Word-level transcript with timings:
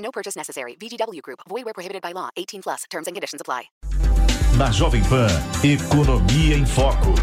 No 0.00 0.10
purchase 0.10 0.36
necessary. 0.36 0.74
VGW 0.74 1.22
Group. 1.22 1.40
Void 1.48 1.64
where 1.64 1.74
prohibited 1.74 2.02
by 2.02 2.12
law. 2.12 2.30
18 2.36 2.62
plus. 2.62 2.84
Terms 2.90 3.06
and 3.06 3.14
conditions 3.14 3.40
apply. 3.40 3.70
Na 4.58 4.70
Jovem 4.72 5.02
Pan, 5.08 5.30
Economia 5.64 6.56
em 6.56 6.66
Foco. 6.66 7.14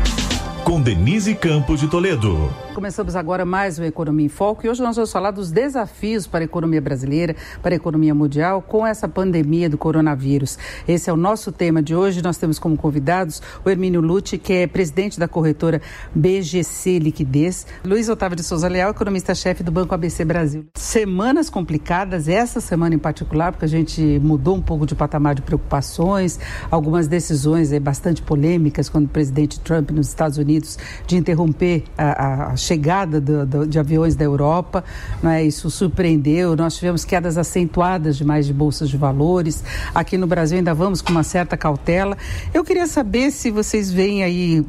Com 0.68 0.82
Denise 0.82 1.34
Campos 1.34 1.80
de 1.80 1.88
Toledo. 1.88 2.54
Começamos 2.76 3.16
agora 3.16 3.46
mais 3.46 3.80
o 3.80 3.84
Economia 3.84 4.26
em 4.26 4.30
Foco 4.30 4.66
e 4.66 4.70
hoje 4.70 4.84
nós 4.84 4.98
vamos 4.98 5.12
falar 5.12 5.32
dos 5.32 5.50
desafios 5.50 6.28
para 6.28 6.42
a 6.42 6.46
economia 6.46 6.82
brasileira, 6.82 7.36
para 7.62 7.74
a 7.74 7.78
economia 7.78 8.14
mundial 8.14 8.62
com 8.62 8.86
essa 8.86 9.08
pandemia 9.08 9.70
do 9.70 9.78
coronavírus. 9.78 10.60
Esse 10.86 11.10
é 11.10 11.14
o 11.14 11.16
nosso 11.16 11.54
tema 11.54 11.82
de 11.82 11.96
hoje. 11.96 12.22
Nós 12.22 12.38
temos 12.38 12.60
como 12.60 12.76
convidados 12.78 13.42
o 13.64 13.70
Hermínio 13.70 14.02
Lute, 14.02 14.38
que 14.38 14.54
é 14.54 14.68
presidente 14.68 15.18
da 15.18 15.28
corretora 15.28 15.82
BGC 16.14 17.00
Liquidez, 17.00 17.66
Luiz 17.84 18.10
Otávio 18.10 18.36
de 18.36 18.44
Souza 18.44 18.68
Leal, 18.68 18.92
economista-chefe 18.92 19.64
do 19.64 19.72
Banco 19.72 19.96
ABC 19.96 20.26
Brasil. 20.26 20.66
Semanas 20.76 21.50
complicadas, 21.50 22.28
essa 22.28 22.60
semana 22.60 22.94
em 22.94 23.00
particular, 23.00 23.54
porque 23.54 23.66
a 23.66 23.70
gente 23.70 24.02
mudou 24.22 24.56
um 24.56 24.62
pouco 24.62 24.86
de 24.86 24.94
patamar 24.94 25.34
de 25.34 25.42
preocupações, 25.42 26.38
algumas 26.70 27.08
decisões 27.08 27.72
é, 27.72 27.80
bastante 27.80 28.22
polêmicas, 28.22 28.90
quando 28.90 29.06
o 29.06 29.10
presidente 29.10 29.60
Trump 29.62 29.92
nos 29.92 30.10
Estados 30.10 30.38
Unidos 30.38 30.57
de 31.06 31.18
interromper 31.18 31.84
a, 31.98 32.52
a 32.52 32.56
chegada 32.56 33.20
do, 33.20 33.46
do, 33.46 33.68
de 33.68 33.80
aviões 33.80 34.16
da 34.16 34.24
Europa, 34.24 34.84
é? 35.24 35.44
isso 35.44 35.70
surpreendeu. 35.70 36.56
Nós 36.56 36.76
tivemos 36.76 37.06
quedas 37.06 37.38
acentuadas 37.38 38.18
demais 38.18 38.46
de 38.46 38.54
bolsas 38.54 38.90
de 38.90 38.98
valores. 38.98 39.64
Aqui 39.94 40.18
no 40.18 40.28
Brasil 40.28 40.58
ainda 40.58 40.74
vamos 40.74 41.02
com 41.02 41.12
uma 41.12 41.24
certa 41.24 41.58
cautela. 41.58 42.18
Eu 42.54 42.64
queria 42.64 42.88
saber 42.88 43.32
se 43.32 43.52
vocês 43.52 43.92
veem 43.92 44.24
aí 44.24 44.66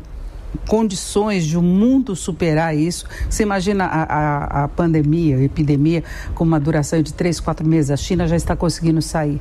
condições 0.66 1.44
de 1.44 1.56
o 1.56 1.60
um 1.60 1.62
mundo 1.62 2.16
superar 2.16 2.76
isso. 2.76 3.04
Você 3.28 3.42
imagina 3.42 3.84
a, 3.84 4.02
a, 4.02 4.64
a, 4.64 4.68
pandemia, 4.68 5.36
a 5.36 5.42
epidemia, 5.42 6.02
com 6.34 6.44
uma 6.44 6.58
duração 6.58 7.02
de 7.02 7.12
três, 7.12 7.40
quatro 7.40 7.66
meses. 7.66 7.90
A 7.90 7.96
China 7.96 8.26
já 8.26 8.36
está 8.36 8.56
conseguindo 8.56 9.00
sair. 9.02 9.40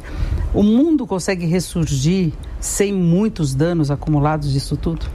O 0.54 0.64
mundo 0.64 1.06
consegue 1.06 1.46
ressurgir 1.46 2.34
sem 2.60 2.94
muitos 2.94 3.54
danos 3.54 3.92
acumulados 3.92 4.52
disso 4.52 4.76
tudo? 4.76 5.06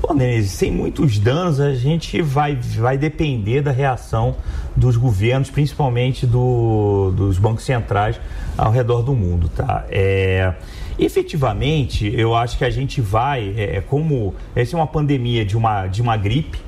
Bom, 0.00 0.14
Denise, 0.14 0.48
sem 0.48 0.70
muitos 0.70 1.18
danos, 1.18 1.58
a 1.58 1.74
gente 1.74 2.22
vai, 2.22 2.54
vai 2.54 2.96
depender 2.96 3.62
da 3.62 3.72
reação 3.72 4.36
dos 4.76 4.96
governos, 4.96 5.50
principalmente 5.50 6.24
do, 6.24 7.12
dos 7.16 7.36
bancos 7.36 7.64
centrais 7.64 8.20
ao 8.56 8.70
redor 8.70 9.02
do 9.02 9.12
mundo, 9.12 9.48
tá? 9.48 9.84
É, 9.90 10.54
efetivamente, 10.96 12.12
eu 12.16 12.32
acho 12.36 12.56
que 12.56 12.64
a 12.64 12.70
gente 12.70 13.00
vai, 13.00 13.52
é, 13.56 13.78
é 13.78 13.80
como 13.80 14.36
essa 14.54 14.76
é 14.76 14.78
uma 14.78 14.86
pandemia 14.86 15.44
de 15.44 15.56
uma, 15.56 15.88
de 15.88 16.00
uma 16.00 16.16
gripe, 16.16 16.60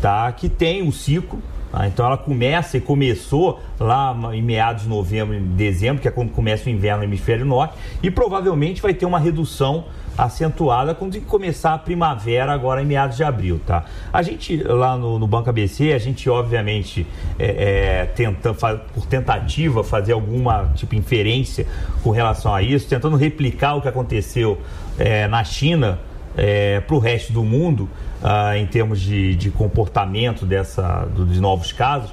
tá? 0.00 0.32
Que 0.32 0.48
tem 0.48 0.82
um 0.82 0.90
ciclo, 0.90 1.38
tá? 1.70 1.86
então 1.86 2.06
ela 2.06 2.16
começa 2.16 2.78
e 2.78 2.80
começou 2.80 3.60
lá 3.78 4.18
em 4.32 4.40
meados 4.40 4.84
de 4.84 4.88
novembro, 4.88 5.38
dezembro, 5.38 6.00
que 6.00 6.08
é 6.08 6.10
quando 6.10 6.30
começa 6.30 6.66
o 6.66 6.72
inverno 6.72 7.00
no 7.00 7.04
hemisfério 7.04 7.44
norte, 7.44 7.74
e 8.02 8.10
provavelmente 8.10 8.80
vai 8.80 8.94
ter 8.94 9.04
uma 9.04 9.18
redução 9.18 9.84
acentuada 10.16 10.94
quando 10.94 11.20
começar 11.22 11.74
a 11.74 11.78
primavera 11.78 12.52
agora 12.52 12.82
em 12.82 12.86
meados 12.86 13.16
de 13.16 13.24
abril, 13.24 13.60
tá? 13.66 13.84
A 14.12 14.22
gente 14.22 14.62
lá 14.62 14.96
no, 14.96 15.18
no 15.18 15.26
Banco 15.26 15.50
ABC, 15.50 15.92
a 15.92 15.98
gente 15.98 16.28
obviamente 16.28 17.06
é, 17.38 18.02
é, 18.02 18.06
tenta, 18.06 18.52
por 18.52 19.06
tentativa 19.06 19.82
fazer 19.82 20.12
alguma 20.12 20.70
tipo 20.74 20.94
inferência 20.94 21.66
com 22.02 22.10
relação 22.10 22.54
a 22.54 22.62
isso, 22.62 22.88
tentando 22.88 23.16
replicar 23.16 23.76
o 23.76 23.82
que 23.82 23.88
aconteceu 23.88 24.58
é, 24.98 25.26
na 25.26 25.42
China 25.44 25.98
é, 26.36 26.80
para 26.80 26.96
o 26.96 26.98
resto 26.98 27.32
do 27.32 27.42
mundo 27.42 27.88
ah, 28.22 28.56
em 28.56 28.66
termos 28.66 29.00
de, 29.00 29.34
de 29.34 29.50
comportamento 29.50 30.44
dessa, 30.44 31.06
dos 31.06 31.40
novos 31.40 31.72
casos. 31.72 32.12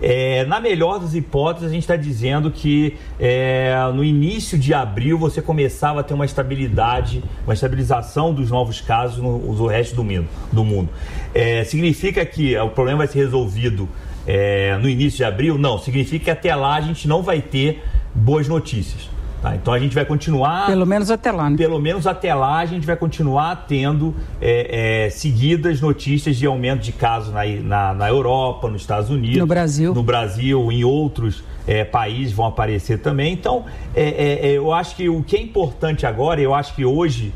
É, 0.00 0.44
na 0.44 0.60
melhor 0.60 0.98
das 0.98 1.14
hipóteses, 1.14 1.68
a 1.68 1.72
gente 1.72 1.82
está 1.82 1.96
dizendo 1.96 2.50
que 2.50 2.96
é, 3.18 3.74
no 3.94 4.04
início 4.04 4.58
de 4.58 4.74
abril 4.74 5.18
você 5.18 5.40
começava 5.40 6.00
a 6.00 6.02
ter 6.02 6.14
uma 6.14 6.24
estabilidade, 6.24 7.22
uma 7.46 7.54
estabilização 7.54 8.34
dos 8.34 8.50
novos 8.50 8.80
casos 8.80 9.18
no, 9.18 9.38
no 9.38 9.66
resto 9.66 9.96
do 9.96 10.04
mundo. 10.04 10.28
Do 10.52 10.64
mundo. 10.64 10.90
É, 11.34 11.64
significa 11.64 12.24
que 12.26 12.56
o 12.58 12.68
problema 12.68 12.98
vai 12.98 13.06
ser 13.06 13.20
resolvido 13.20 13.88
é, 14.26 14.76
no 14.78 14.88
início 14.88 15.18
de 15.18 15.24
abril? 15.24 15.56
Não, 15.56 15.78
significa 15.78 16.24
que 16.26 16.30
até 16.30 16.54
lá 16.54 16.76
a 16.76 16.80
gente 16.80 17.08
não 17.08 17.22
vai 17.22 17.40
ter 17.40 17.82
boas 18.14 18.48
notícias. 18.48 19.15
Tá? 19.46 19.54
Então 19.54 19.72
a 19.72 19.78
gente 19.78 19.94
vai 19.94 20.04
continuar. 20.04 20.66
Pelo 20.66 20.84
menos 20.84 21.10
até 21.10 21.30
lá, 21.30 21.48
né? 21.48 21.56
Pelo 21.56 21.78
menos 21.78 22.06
até 22.06 22.34
lá 22.34 22.58
a 22.58 22.66
gente 22.66 22.84
vai 22.84 22.96
continuar 22.96 23.66
tendo 23.68 24.14
é, 24.40 25.04
é, 25.06 25.10
seguidas 25.10 25.80
notícias 25.80 26.36
de 26.36 26.46
aumento 26.46 26.82
de 26.82 26.92
casos 26.92 27.32
na, 27.32 27.44
na, 27.44 27.94
na, 27.94 28.08
Europa, 28.08 28.68
nos 28.68 28.80
Estados 28.80 29.08
Unidos. 29.08 29.38
No 29.38 29.46
Brasil. 29.46 29.94
No 29.94 30.02
Brasil, 30.02 30.72
em 30.72 30.82
outros 30.82 31.44
é, 31.66 31.84
países 31.84 32.32
vão 32.32 32.46
aparecer 32.46 32.98
também. 32.98 33.32
Então, 33.32 33.64
é, 33.94 34.02
é, 34.02 34.46
é, 34.48 34.52
eu 34.52 34.72
acho 34.72 34.96
que 34.96 35.08
o 35.08 35.22
que 35.22 35.36
é 35.36 35.40
importante 35.40 36.06
agora, 36.06 36.40
eu 36.40 36.52
acho 36.52 36.74
que 36.74 36.84
hoje. 36.84 37.32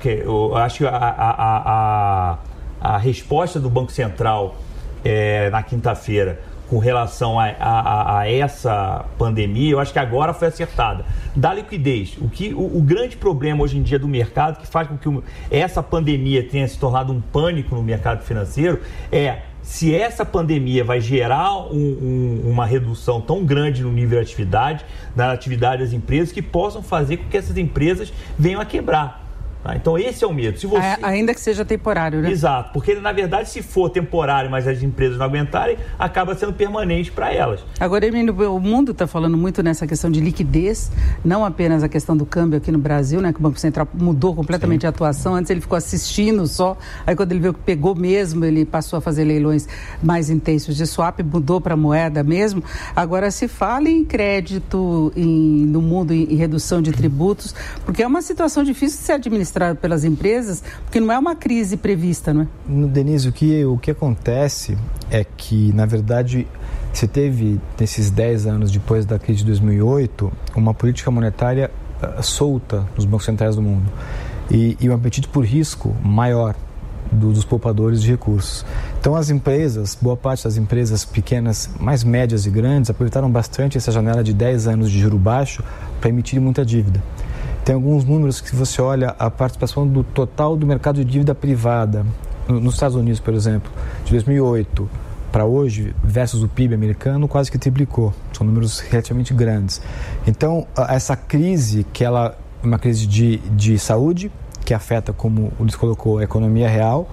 que, 0.00 0.22
eu 0.24 0.56
acho 0.56 0.78
que 0.78 0.86
a, 0.86 0.90
a, 0.90 2.38
a, 2.80 2.94
a 2.94 2.98
resposta 2.98 3.60
do 3.60 3.68
Banco 3.68 3.92
Central 3.92 4.56
na 5.52 5.62
quinta-feira 5.62 6.40
com 6.68 6.78
relação 6.78 7.38
a, 7.40 7.46
a, 7.58 8.18
a, 8.20 8.30
essa 8.30 9.04
pandemia, 9.16 9.72
eu 9.72 9.80
acho 9.80 9.92
que 9.92 9.98
agora 9.98 10.34
foi 10.34 10.48
acertada. 10.48 11.04
Da 11.34 11.54
liquidez, 11.54 12.16
o, 12.20 12.28
que, 12.28 12.52
o, 12.52 12.78
o, 12.78 12.82
grande 12.82 13.16
problema 13.16 13.62
hoje 13.62 13.78
em 13.78 13.82
dia 13.82 13.98
do 13.98 14.06
mercado, 14.06 14.58
que 14.58 14.66
faz 14.66 14.86
com 14.86 14.96
que 14.96 15.08
essa 15.50 15.82
pandemia 15.82 16.42
tenha 16.42 16.68
se 16.68 16.78
tornado 16.78 17.12
um 17.12 17.20
pânico 17.20 17.74
no 17.74 17.82
mercado 17.82 18.22
financeiro, 18.22 18.80
é 19.10 19.38
se 19.62 19.94
essa 19.94 20.24
pandemia 20.24 20.82
vai 20.82 21.00
gerar 21.00 21.56
um, 21.70 21.76
um, 21.76 22.50
uma 22.50 22.64
redução 22.64 23.20
tão 23.20 23.44
grande 23.44 23.82
no 23.82 23.92
nível 23.92 24.18
de 24.18 24.24
atividade, 24.24 24.84
na 25.14 25.32
atividade 25.32 25.82
das 25.82 25.92
empresas, 25.92 26.32
que 26.32 26.40
possam 26.40 26.82
fazer 26.82 27.18
com 27.18 27.28
que 27.28 27.36
essas 27.36 27.56
empresas 27.56 28.12
venham 28.38 28.60
a 28.60 28.64
quebrar. 28.64 29.27
Tá? 29.62 29.74
Então 29.74 29.98
esse 29.98 30.22
é 30.22 30.26
o 30.26 30.32
medo. 30.32 30.58
Se 30.58 30.66
você... 30.66 30.96
Ainda 31.02 31.34
que 31.34 31.40
seja 31.40 31.64
temporário, 31.64 32.20
né? 32.20 32.30
Exato, 32.30 32.72
porque 32.72 32.94
na 32.94 33.12
verdade 33.12 33.48
se 33.48 33.60
for 33.60 33.90
temporário, 33.90 34.50
mas 34.50 34.68
as 34.68 34.82
empresas 34.82 35.18
não 35.18 35.26
aguentarem, 35.26 35.76
acaba 35.98 36.34
sendo 36.36 36.52
permanente 36.52 37.10
para 37.10 37.32
elas. 37.32 37.64
Agora, 37.80 38.06
Emílio, 38.06 38.54
o 38.54 38.60
mundo 38.60 38.92
está 38.92 39.06
falando 39.06 39.36
muito 39.36 39.62
nessa 39.62 39.86
questão 39.86 40.10
de 40.10 40.20
liquidez, 40.20 40.92
não 41.24 41.44
apenas 41.44 41.82
a 41.82 41.88
questão 41.88 42.16
do 42.16 42.24
câmbio 42.24 42.58
aqui 42.58 42.70
no 42.70 42.78
Brasil, 42.78 43.20
né? 43.20 43.32
Que 43.32 43.40
o 43.40 43.42
Banco 43.42 43.58
Central 43.58 43.88
mudou 43.92 44.34
completamente 44.34 44.82
Sim. 44.82 44.86
a 44.86 44.90
atuação. 44.90 45.34
Antes 45.34 45.50
ele 45.50 45.60
ficou 45.60 45.76
assistindo 45.76 46.46
só, 46.46 46.76
aí 47.04 47.16
quando 47.16 47.32
ele 47.32 47.40
viu 47.40 47.52
que 47.52 47.60
pegou 47.60 47.96
mesmo, 47.96 48.44
ele 48.44 48.64
passou 48.64 48.98
a 48.98 49.00
fazer 49.00 49.24
leilões 49.24 49.66
mais 50.00 50.30
intensos 50.30 50.76
de 50.76 50.86
swap, 50.86 51.18
mudou 51.20 51.60
para 51.60 51.76
moeda 51.76 52.22
mesmo. 52.22 52.62
Agora 52.94 53.30
se 53.30 53.48
fala 53.48 53.88
em 53.88 54.04
crédito 54.04 55.12
em, 55.16 55.66
no 55.66 55.82
mundo 55.82 56.14
em, 56.14 56.32
em 56.32 56.36
redução 56.36 56.80
de 56.80 56.92
tributos, 56.92 57.54
porque 57.84 58.04
é 58.04 58.06
uma 58.06 58.22
situação 58.22 58.62
difícil 58.62 58.98
de 58.98 59.04
ser 59.04 59.12
administrada 59.12 59.47
administrado 59.48 59.78
pelas 59.78 60.04
empresas, 60.04 60.62
porque 60.84 61.00
não 61.00 61.12
é 61.12 61.18
uma 61.18 61.34
crise 61.34 61.76
prevista, 61.76 62.32
não 62.32 62.42
é? 62.42 62.46
Denise, 62.86 63.28
o 63.28 63.32
que, 63.32 63.64
o 63.64 63.78
que 63.78 63.90
acontece 63.90 64.76
é 65.10 65.24
que, 65.24 65.72
na 65.72 65.86
verdade, 65.86 66.46
você 66.92 67.06
teve, 67.06 67.60
nesses 67.78 68.10
10 68.10 68.46
anos 68.46 68.70
depois 68.70 69.06
da 69.06 69.18
crise 69.18 69.40
de 69.40 69.46
2008, 69.46 70.30
uma 70.54 70.74
política 70.74 71.10
monetária 71.10 71.70
uh, 72.02 72.22
solta 72.22 72.86
nos 72.94 73.04
bancos 73.04 73.24
centrais 73.24 73.56
do 73.56 73.62
mundo 73.62 73.90
e, 74.50 74.76
e 74.80 74.88
um 74.88 74.94
apetite 74.94 75.28
por 75.28 75.44
risco 75.44 75.94
maior 76.02 76.54
do, 77.10 77.32
dos 77.32 77.44
poupadores 77.44 78.02
de 78.02 78.10
recursos. 78.10 78.64
Então, 79.00 79.14
as 79.14 79.30
empresas, 79.30 79.96
boa 80.00 80.16
parte 80.16 80.44
das 80.44 80.56
empresas 80.56 81.04
pequenas, 81.04 81.70
mais 81.80 82.04
médias 82.04 82.44
e 82.44 82.50
grandes, 82.50 82.90
aproveitaram 82.90 83.30
bastante 83.30 83.78
essa 83.78 83.90
janela 83.90 84.22
de 84.22 84.34
10 84.34 84.68
anos 84.68 84.90
de 84.90 84.98
juro 84.98 85.18
baixo 85.18 85.62
para 86.00 86.10
emitir 86.10 86.40
muita 86.40 86.64
dívida. 86.64 87.02
Tem 87.68 87.74
alguns 87.74 88.02
números 88.02 88.40
que, 88.40 88.48
se 88.48 88.56
você 88.56 88.80
olha 88.80 89.14
a 89.18 89.30
participação 89.30 89.86
do 89.86 90.02
total 90.02 90.56
do 90.56 90.66
mercado 90.66 91.04
de 91.04 91.04
dívida 91.04 91.34
privada, 91.34 92.02
nos 92.48 92.72
Estados 92.72 92.96
Unidos, 92.96 93.20
por 93.20 93.34
exemplo, 93.34 93.70
de 94.06 94.12
2008 94.12 94.88
para 95.30 95.44
hoje, 95.44 95.94
versus 96.02 96.42
o 96.42 96.48
PIB 96.48 96.74
americano, 96.74 97.28
quase 97.28 97.50
que 97.50 97.58
triplicou. 97.58 98.14
São 98.32 98.46
números 98.46 98.80
relativamente 98.80 99.34
grandes. 99.34 99.82
Então, 100.26 100.66
essa 100.88 101.14
crise, 101.14 101.84
que 101.92 102.02
ela 102.02 102.34
é 102.64 102.66
uma 102.66 102.78
crise 102.78 103.06
de, 103.06 103.36
de 103.36 103.78
saúde, 103.78 104.32
que 104.64 104.72
afeta, 104.72 105.12
como 105.12 105.52
o 105.58 105.64
Luiz 105.64 105.76
colocou, 105.76 106.20
a 106.20 106.24
economia 106.24 106.70
real, 106.70 107.06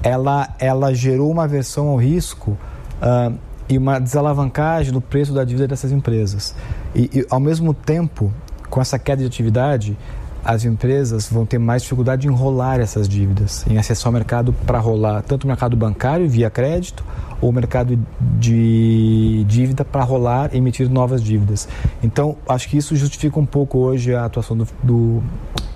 ela, 0.00 0.48
ela 0.60 0.94
gerou 0.94 1.28
uma 1.28 1.42
aversão 1.42 1.88
ao 1.88 1.96
risco 1.96 2.56
uh, 3.02 3.36
e 3.68 3.76
uma 3.76 3.98
desalavancagem 3.98 4.92
no 4.92 5.00
preço 5.00 5.34
da 5.34 5.42
dívida 5.42 5.66
dessas 5.66 5.90
empresas. 5.90 6.54
E, 6.94 7.10
e, 7.12 7.26
ao 7.28 7.40
mesmo 7.40 7.74
tempo, 7.74 8.32
com 8.70 8.80
essa 8.80 8.98
queda 8.98 9.22
de 9.22 9.26
atividade, 9.26 9.96
as 10.44 10.64
empresas 10.64 11.28
vão 11.28 11.44
ter 11.44 11.58
mais 11.58 11.82
dificuldade 11.82 12.26
em 12.26 12.30
enrolar 12.30 12.80
essas 12.80 13.08
dívidas, 13.08 13.66
em 13.68 13.76
acessar 13.76 14.10
o 14.10 14.12
mercado 14.12 14.52
para 14.66 14.78
rolar 14.78 15.22
tanto 15.22 15.44
o 15.44 15.46
mercado 15.46 15.76
bancário 15.76 16.28
via 16.28 16.48
crédito 16.48 17.04
ou 17.40 17.50
o 17.50 17.52
mercado 17.52 17.98
de 18.38 19.44
dívida 19.46 19.84
para 19.84 20.02
rolar 20.02 20.50
e 20.54 20.58
emitir 20.58 20.88
novas 20.88 21.22
dívidas. 21.22 21.68
Então, 22.02 22.36
acho 22.48 22.68
que 22.68 22.76
isso 22.76 22.96
justifica 22.96 23.38
um 23.38 23.46
pouco 23.46 23.78
hoje 23.78 24.14
a 24.14 24.24
atuação 24.24 24.56
do, 24.56 24.66
do, 24.82 25.22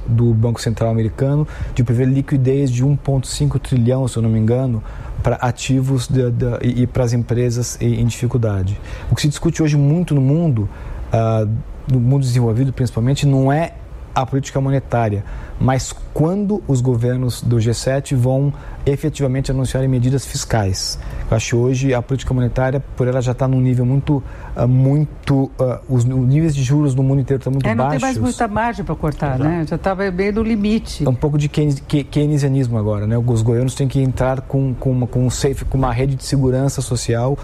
do 0.06 0.33
Banco 0.33 0.61
Central 0.61 0.91
americano 0.91 1.47
de 1.75 1.85
prever 1.85 2.09
liquidez 2.09 2.71
de 2.71 2.85
1,5 2.85 3.61
trilhão, 3.61 4.09
se 4.09 4.17
eu 4.17 4.23
não 4.23 4.31
me 4.31 4.39
engano, 4.39 4.83
para 5.23 5.37
ativos 5.37 6.09
de, 6.09 6.31
de, 6.31 6.47
e, 6.62 6.83
e 6.83 6.87
para 6.87 7.05
as 7.05 7.12
empresas 7.12 7.79
em, 7.81 8.00
em, 8.00 8.06
dificuldade. 8.06 8.79
O 9.11 9.15
que 9.15 9.23
se 9.23 9.29
discute 9.29 9.62
hoje 9.62 9.77
muito 9.77 10.15
no 10.15 10.21
mundo, 10.21 10.69
uh, 11.12 11.49
no 11.90 12.00
mundo 12.00 12.23
desenvolvido 12.23 12.73
principalmente, 12.73 13.26
não 13.26 13.52
é 13.52 13.75
a 14.14 14.26
política 14.26 14.61
monetária, 14.61 15.25
mas 15.58 15.94
quando 16.12 16.62
os 16.69 16.82
governos 16.82 17.40
do 17.40 17.56
G7 17.56 18.14
vão 18.14 18.52
efetivamente 18.84 19.50
anunciar 19.50 19.87
medidas 19.88 20.26
fiscais. 20.26 20.99
Eu 21.31 21.37
acho 21.37 21.49
que 21.49 21.56
hoje 21.56 21.94
a 21.94 22.02
política 22.02 22.34
monetária, 22.34 22.84
por 22.94 23.08
ela 23.08 23.23
já 23.23 23.32
está 23.32 23.49
num 23.49 23.61
nível 23.61 23.87
muito, 23.87 24.23
uh, 24.55 24.69
muito, 24.69 25.50
uh, 25.58 25.81
os 25.88 26.05
níveis 26.05 26.55
de 26.55 26.62
juros 26.62 26.94
no 26.94 27.02
mundo 27.02 27.23
inteiro 27.23 27.40
estão 27.40 27.50
muito 27.50 27.67
é, 27.67 27.75
não 27.75 27.87
baixos. 27.87 28.02
Não 28.02 28.08
tem 28.12 28.20
mais 28.20 28.37
muita 28.37 28.49
margem 28.49 28.84
para 28.84 28.94
cortar, 28.94 29.37
Exato. 29.37 29.44
né? 29.44 29.64
Já 29.67 29.76
estava 29.76 30.11
bem 30.11 30.31
no 30.31 30.43
limite. 30.43 31.06
É 31.06 31.08
um 31.08 31.14
pouco 31.14 31.38
de 31.38 31.49
keynesianismo 31.49 32.76
agora, 32.76 33.06
né? 33.06 33.17
Os 33.17 33.40
governos 33.40 33.75
têm 33.75 33.88
que 33.88 34.00
entrar 34.00 34.43
com, 34.43 34.75
com, 34.75 34.90
uma, 34.90 35.06
com 35.06 35.25
um 35.25 35.31
safe, 35.31 35.64
com 35.64 35.79
uma 35.79 35.93
rede 35.93 36.17
de 36.17 36.25
segurança 36.25 36.82
social 36.82 37.38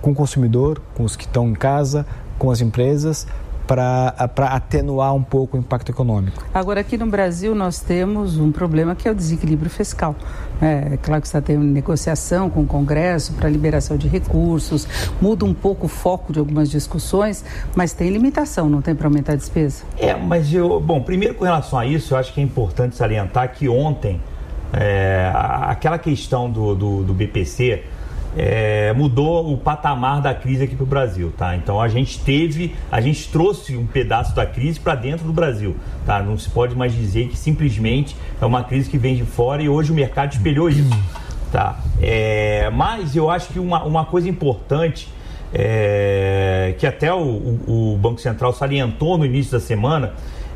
com 0.00 0.12
o 0.12 0.14
consumidor, 0.14 0.80
com 0.94 1.04
os 1.04 1.14
que 1.14 1.24
estão 1.24 1.48
em 1.48 1.54
casa, 1.54 2.06
com 2.38 2.50
as 2.50 2.60
empresas, 2.60 3.26
para 3.70 4.46
atenuar 4.48 5.14
um 5.14 5.22
pouco 5.22 5.56
o 5.56 5.60
impacto 5.60 5.90
econômico. 5.90 6.44
Agora, 6.52 6.80
aqui 6.80 6.98
no 6.98 7.06
Brasil, 7.06 7.54
nós 7.54 7.78
temos 7.78 8.36
um 8.36 8.50
problema 8.50 8.96
que 8.96 9.06
é 9.06 9.12
o 9.12 9.14
desequilíbrio 9.14 9.70
fiscal. 9.70 10.16
É, 10.60 10.94
é 10.94 10.96
claro 10.96 11.20
que 11.20 11.28
está 11.28 11.40
tendo 11.40 11.62
negociação 11.62 12.50
com 12.50 12.62
o 12.62 12.66
Congresso 12.66 13.32
para 13.34 13.48
liberação 13.48 13.96
de 13.96 14.08
recursos, 14.08 14.88
muda 15.22 15.44
um 15.44 15.54
pouco 15.54 15.86
o 15.86 15.88
foco 15.88 16.32
de 16.32 16.40
algumas 16.40 16.68
discussões, 16.68 17.44
mas 17.76 17.92
tem 17.92 18.10
limitação, 18.10 18.68
não 18.68 18.82
tem 18.82 18.92
para 18.92 19.06
aumentar 19.06 19.34
a 19.34 19.36
despesa? 19.36 19.84
É, 19.96 20.16
mas 20.16 20.52
eu, 20.52 20.80
bom, 20.80 21.00
primeiro 21.00 21.36
com 21.36 21.44
relação 21.44 21.78
a 21.78 21.86
isso, 21.86 22.14
eu 22.14 22.18
acho 22.18 22.34
que 22.34 22.40
é 22.40 22.42
importante 22.42 22.96
salientar 22.96 23.52
que 23.52 23.68
ontem, 23.68 24.20
é, 24.72 25.30
aquela 25.32 25.96
questão 25.96 26.50
do, 26.50 26.74
do, 26.74 27.04
do 27.04 27.14
BPC, 27.14 27.84
é, 28.36 28.92
mudou 28.92 29.52
o 29.52 29.56
patamar 29.56 30.20
da 30.20 30.34
crise 30.34 30.64
aqui 30.64 30.74
para 30.74 30.84
o 30.84 30.86
Brasil, 30.86 31.32
tá? 31.36 31.56
Então 31.56 31.80
a 31.80 31.88
gente 31.88 32.20
teve, 32.20 32.74
a 32.90 33.00
gente 33.00 33.28
trouxe 33.28 33.76
um 33.76 33.86
pedaço 33.86 34.34
da 34.34 34.46
crise 34.46 34.78
para 34.78 34.94
dentro 34.94 35.26
do 35.26 35.32
Brasil, 35.32 35.76
tá? 36.06 36.22
Não 36.22 36.38
se 36.38 36.48
pode 36.48 36.74
mais 36.74 36.92
dizer 36.92 37.28
que 37.28 37.36
simplesmente 37.36 38.16
é 38.40 38.46
uma 38.46 38.62
crise 38.62 38.88
que 38.88 38.98
vem 38.98 39.16
de 39.16 39.24
fora 39.24 39.62
e 39.62 39.68
hoje 39.68 39.90
o 39.92 39.94
mercado 39.94 40.32
espelhou 40.32 40.68
isso, 40.68 40.90
tá? 41.50 41.80
É, 42.00 42.70
mas 42.70 43.16
eu 43.16 43.30
acho 43.30 43.48
que 43.48 43.58
uma, 43.58 43.82
uma 43.84 44.04
coisa 44.04 44.28
importante 44.28 45.08
é, 45.52 46.74
que 46.78 46.86
até 46.86 47.12
o, 47.12 47.18
o, 47.18 47.94
o 47.94 47.98
Banco 47.98 48.20
Central 48.20 48.52
salientou 48.52 49.18
no 49.18 49.24
início 49.24 49.52
da 49.52 49.60
semana 49.60 50.12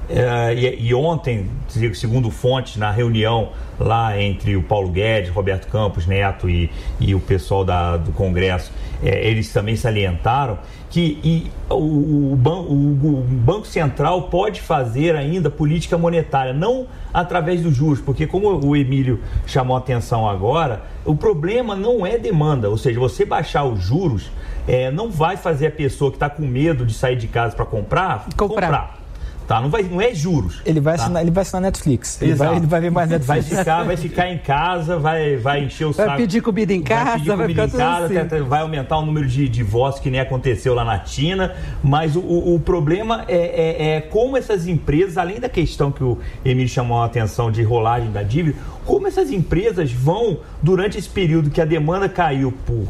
é, 0.08 0.54
e, 0.54 0.88
e, 0.88 0.94
ontem, 0.94 1.48
segundo 1.94 2.30
fontes, 2.30 2.76
na 2.76 2.90
reunião 2.90 3.50
lá 3.78 4.20
entre 4.20 4.56
o 4.56 4.62
Paulo 4.62 4.88
Guedes, 4.88 5.30
Roberto 5.30 5.66
Campos 5.68 6.06
Neto 6.06 6.48
e, 6.48 6.70
e 7.00 7.14
o 7.14 7.20
pessoal 7.20 7.64
da, 7.64 7.96
do 7.96 8.12
Congresso, 8.12 8.70
é, 9.02 9.26
eles 9.26 9.52
também 9.52 9.76
salientaram 9.76 10.58
que 10.90 11.50
o, 11.68 11.74
o, 11.74 12.34
o, 12.34 13.18
o, 13.18 13.26
Banco 13.28 13.66
Central 13.66 14.22
pode 14.28 14.60
fazer 14.60 15.16
ainda 15.16 15.50
política 15.50 15.98
monetária, 15.98 16.52
não 16.52 16.86
através 17.12 17.62
dos 17.62 17.74
juros, 17.74 18.00
porque 18.00 18.26
como 18.26 18.48
o 18.64 18.76
Emílio 18.76 19.20
chamou 19.46 19.74
a 19.74 19.80
atenção 19.80 20.28
agora, 20.28 20.82
o 21.04 21.16
problema 21.16 21.74
não 21.74 22.06
é 22.06 22.16
demanda, 22.16 22.68
ou 22.68 22.76
seja, 22.76 23.00
você 23.00 23.24
baixar 23.24 23.64
os 23.64 23.82
juros 23.82 24.30
é, 24.68 24.90
não 24.90 25.10
vai 25.10 25.36
fazer 25.36 25.66
a 25.66 25.70
pessoa 25.70 26.10
que 26.10 26.16
está 26.16 26.30
com 26.30 26.42
medo 26.42 26.86
de 26.86 26.94
sair 26.94 27.16
de 27.16 27.26
casa 27.26 27.56
para 27.56 27.64
comprar, 27.64 28.26
comprar. 28.36 28.66
comprar 28.66 29.03
Tá? 29.46 29.60
Não, 29.60 29.68
vai, 29.68 29.82
não 29.82 30.00
é 30.00 30.14
juros. 30.14 30.62
Ele 30.64 30.80
vai, 30.80 30.96
tá? 30.96 31.04
assinar, 31.04 31.22
ele 31.22 31.30
vai 31.30 31.42
assinar 31.42 31.62
Netflix. 31.62 32.20
Ele 32.20 32.34
vai, 32.34 32.56
ele 32.56 32.66
vai, 32.66 32.80
ver 32.80 32.90
mais 32.90 33.10
Netflix. 33.10 33.48
Vai 33.48 33.58
ficar, 33.58 33.82
vai 33.82 33.96
ficar 33.96 34.30
em 34.30 34.38
casa, 34.38 34.98
vai, 34.98 35.36
vai 35.36 35.64
encher 35.64 35.84
o 35.84 35.92
vai 35.92 36.06
saco. 36.06 36.18
Pedir 36.18 36.40
comida 36.40 36.72
em 36.72 36.82
casa, 36.82 37.04
vai 37.04 37.18
pedir 37.18 37.30
comida 37.30 37.66
vai 37.66 37.66
em 37.66 37.70
casa, 37.70 38.36
assim. 38.36 38.42
vai 38.42 38.60
aumentar 38.62 38.98
o 38.98 39.04
número 39.04 39.26
de, 39.26 39.48
de 39.48 39.62
votos 39.62 40.00
que 40.00 40.10
nem 40.10 40.20
aconteceu 40.20 40.74
lá 40.74 40.84
na 40.84 41.04
China. 41.04 41.54
Mas 41.82 42.16
o, 42.16 42.20
o, 42.20 42.54
o 42.54 42.60
problema 42.60 43.24
é, 43.28 43.36
é, 43.36 43.96
é, 43.96 44.00
como 44.00 44.36
essas 44.36 44.66
empresas, 44.66 45.18
além 45.18 45.38
da 45.38 45.48
questão 45.48 45.92
que 45.92 46.02
o 46.02 46.18
Emílio 46.44 46.68
chamou 46.68 47.02
a 47.02 47.04
atenção 47.04 47.50
de 47.50 47.62
rolagem 47.62 48.10
da 48.10 48.22
dívida, 48.22 48.56
como 48.86 49.06
essas 49.06 49.30
empresas 49.30 49.92
vão, 49.92 50.38
durante 50.62 50.98
esse 50.98 51.08
período 51.08 51.50
que 51.50 51.60
a 51.60 51.64
demanda 51.64 52.08
caiu 52.08 52.52
por 52.66 52.86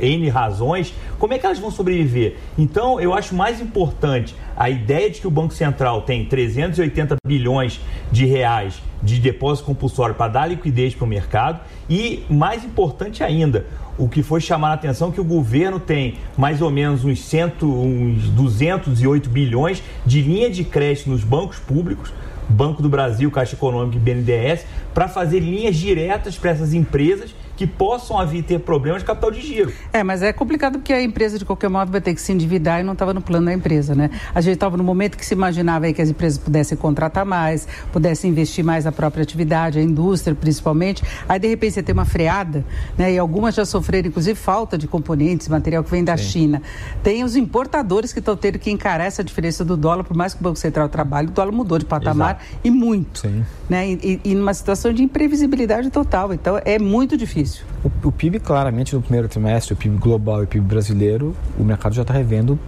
N 0.00 0.28
razões, 0.28 0.94
como 1.18 1.32
é 1.32 1.38
que 1.38 1.46
elas 1.46 1.58
vão 1.58 1.70
sobreviver? 1.70 2.36
Então, 2.58 3.00
eu 3.00 3.14
acho 3.14 3.34
mais 3.34 3.60
importante 3.60 4.34
a 4.56 4.68
ideia 4.68 5.10
de 5.10 5.20
que 5.20 5.26
o 5.26 5.30
Banco 5.30 5.54
Central 5.54 6.02
tem 6.02 6.24
380 6.24 7.16
bilhões 7.26 7.80
de 8.12 8.26
reais 8.26 8.82
de 9.02 9.18
depósito 9.18 9.66
compulsório 9.66 10.14
para 10.14 10.30
dar 10.30 10.46
liquidez 10.46 10.94
para 10.94 11.04
o 11.04 11.08
mercado 11.08 11.60
e, 11.88 12.24
mais 12.28 12.64
importante 12.64 13.24
ainda, 13.24 13.66
o 13.96 14.08
que 14.08 14.22
foi 14.22 14.40
chamar 14.40 14.70
a 14.70 14.74
atenção 14.74 15.08
é 15.08 15.12
que 15.12 15.20
o 15.20 15.24
governo 15.24 15.80
tem 15.80 16.16
mais 16.36 16.60
ou 16.60 16.70
menos 16.70 17.04
uns, 17.04 17.22
cento, 17.22 17.66
uns 17.66 18.28
208 18.30 19.28
bilhões 19.28 19.82
de 20.04 20.20
linha 20.22 20.50
de 20.50 20.64
crédito 20.64 21.10
nos 21.10 21.24
bancos 21.24 21.58
públicos, 21.58 22.12
Banco 22.48 22.82
do 22.82 22.88
Brasil, 22.88 23.30
Caixa 23.30 23.54
Econômica 23.54 23.96
e 23.96 24.00
BNDES, 24.00 24.66
para 24.92 25.06
fazer 25.06 25.40
linhas 25.40 25.76
diretas 25.76 26.36
para 26.36 26.50
essas 26.50 26.74
empresas 26.74 27.34
que 27.60 27.66
possam 27.66 28.18
haver 28.18 28.42
ter 28.42 28.58
problemas 28.60 29.02
de 29.02 29.06
capital 29.06 29.30
de 29.30 29.42
giro. 29.42 29.70
É, 29.92 30.02
mas 30.02 30.22
é 30.22 30.32
complicado 30.32 30.78
porque 30.78 30.94
a 30.94 31.02
empresa, 31.02 31.38
de 31.38 31.44
qualquer 31.44 31.68
modo, 31.68 31.92
vai 31.92 32.00
ter 32.00 32.14
que 32.14 32.20
se 32.22 32.32
endividar 32.32 32.80
e 32.80 32.82
não 32.82 32.94
estava 32.94 33.12
no 33.12 33.20
plano 33.20 33.44
da 33.44 33.52
empresa, 33.52 33.94
né? 33.94 34.08
A 34.34 34.40
gente 34.40 34.54
estava 34.54 34.78
no 34.78 34.82
momento 34.82 35.18
que 35.18 35.26
se 35.26 35.34
imaginava 35.34 35.84
aí 35.84 35.92
que 35.92 36.00
as 36.00 36.08
empresas 36.08 36.38
pudessem 36.38 36.78
contratar 36.78 37.26
mais, 37.26 37.68
pudessem 37.92 38.30
investir 38.30 38.64
mais 38.64 38.86
na 38.86 38.92
própria 38.92 39.22
atividade, 39.22 39.78
a 39.78 39.82
indústria 39.82 40.34
principalmente. 40.34 41.04
Aí, 41.28 41.38
de 41.38 41.48
repente, 41.48 41.74
você 41.74 41.82
tem 41.82 41.92
uma 41.92 42.06
freada, 42.06 42.64
né? 42.96 43.12
E 43.12 43.18
algumas 43.18 43.54
já 43.54 43.66
sofreram, 43.66 44.08
inclusive, 44.08 44.40
falta 44.40 44.78
de 44.78 44.88
componentes, 44.88 45.46
material 45.46 45.84
que 45.84 45.90
vem 45.90 46.02
da 46.02 46.16
Sim. 46.16 46.24
China. 46.24 46.62
Tem 47.02 47.22
os 47.24 47.36
importadores 47.36 48.10
que 48.10 48.20
estão 48.20 48.38
tendo 48.38 48.58
que 48.58 48.70
encarar 48.70 49.04
essa 49.04 49.22
diferença 49.22 49.66
do 49.66 49.76
dólar, 49.76 50.04
por 50.04 50.16
mais 50.16 50.32
que 50.32 50.40
o 50.40 50.44
Banco 50.44 50.58
Central 50.58 50.88
trabalhe, 50.88 51.28
o 51.28 51.30
dólar 51.30 51.52
mudou 51.52 51.78
de 51.78 51.84
patamar 51.84 52.36
Exato. 52.40 52.60
e 52.64 52.70
muito. 52.70 53.18
Sim. 53.18 53.44
Né? 53.68 53.90
E, 53.90 54.20
e, 54.24 54.30
e 54.30 54.34
numa 54.34 54.54
situação 54.54 54.94
de 54.94 55.02
imprevisibilidade 55.02 55.90
total. 55.90 56.32
Então, 56.32 56.58
é 56.64 56.78
muito 56.78 57.18
difícil 57.18 57.49
difícil. 57.52 57.66
O, 57.84 58.08
o, 58.08 58.12
PIB, 58.12 58.40
claramente, 58.40 58.94
no 58.94 59.02
primeiro 59.02 59.28
trimestre, 59.28 59.74
o 59.74 59.76
PIB 59.76 59.96
global 59.98 60.40
e 60.40 60.44
o 60.44 60.46
PIB 60.46 60.66
brasileiro, 60.66 61.34
o 61.58 61.64
mercado 61.64 61.94
já 61.94 62.02
está 62.02 62.14
revendo 62.14 62.58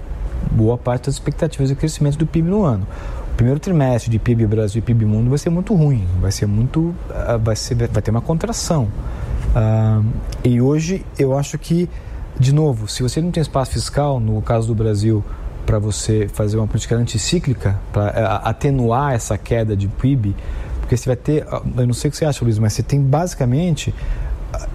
boa 0.50 0.76
parte 0.76 1.06
das 1.06 1.14
expectativas 1.14 1.68
de 1.68 1.74
crescimento 1.74 2.18
do 2.18 2.26
PIB 2.26 2.48
no 2.48 2.64
ano. 2.64 2.86
O 3.32 3.34
primeiro 3.34 3.58
trimestre 3.58 4.10
de 4.10 4.18
PIB 4.18 4.46
Brasil 4.46 4.80
e 4.80 4.82
PIB 4.82 5.06
mundo 5.06 5.30
vai 5.30 5.38
ser 5.38 5.50
muito 5.50 5.74
ruim, 5.74 6.06
vai 6.20 6.30
ser 6.30 6.46
muito, 6.46 6.94
ah, 7.10 7.36
vai, 7.36 7.56
ser, 7.56 7.74
vai 7.74 8.02
ter 8.02 8.10
uma 8.10 8.20
contração. 8.20 8.88
Uh, 9.54 10.04
e 10.44 10.60
hoje 10.60 11.04
eu 11.18 11.36
acho 11.36 11.58
que, 11.58 11.88
de 12.38 12.52
novo, 12.52 12.88
se 12.88 13.02
você 13.02 13.20
não 13.20 13.30
tem 13.30 13.40
espaço 13.40 13.72
fiscal, 13.72 14.20
no 14.20 14.40
caso 14.42 14.68
do 14.68 14.74
Brasil, 14.74 15.24
para 15.64 15.78
você 15.78 16.28
fazer 16.32 16.58
uma 16.58 16.66
política 16.66 16.94
anticíclica, 16.96 17.78
para 17.92 18.10
uh, 18.10 18.48
atenuar 18.48 19.14
essa 19.14 19.38
queda 19.38 19.74
de 19.74 19.88
PIB, 19.88 20.34
porque 20.80 20.96
você 20.96 21.08
vai 21.08 21.16
ter, 21.16 21.46
eu 21.78 21.86
não 21.86 21.94
sei 21.94 22.08
o 22.08 22.10
que 22.10 22.18
você 22.18 22.26
acha, 22.26 22.44
Luiz, 22.44 22.58
mas 22.58 22.74
você 22.74 22.82
tem 22.82 23.00
basicamente 23.00 23.94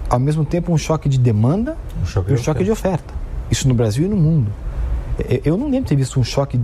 ao 0.08 0.18
mesmo 0.18 0.44
tempo 0.44 0.72
um 0.72 0.78
choque 0.78 1.08
de 1.08 1.18
demanda 1.18 1.76
um 2.00 2.06
choque 2.06 2.30
e 2.30 2.32
um 2.32 2.36
de 2.36 2.42
choque 2.42 2.64
de 2.64 2.70
oferta. 2.70 3.14
Isso 3.50 3.66
no 3.68 3.74
Brasil 3.74 4.06
e 4.06 4.08
no 4.08 4.16
mundo. 4.16 4.50
Eu 5.44 5.56
não 5.56 5.66
lembro 5.66 5.82
de 5.82 5.88
ter 5.88 5.96
visto 5.96 6.20
um 6.20 6.24
choque 6.24 6.60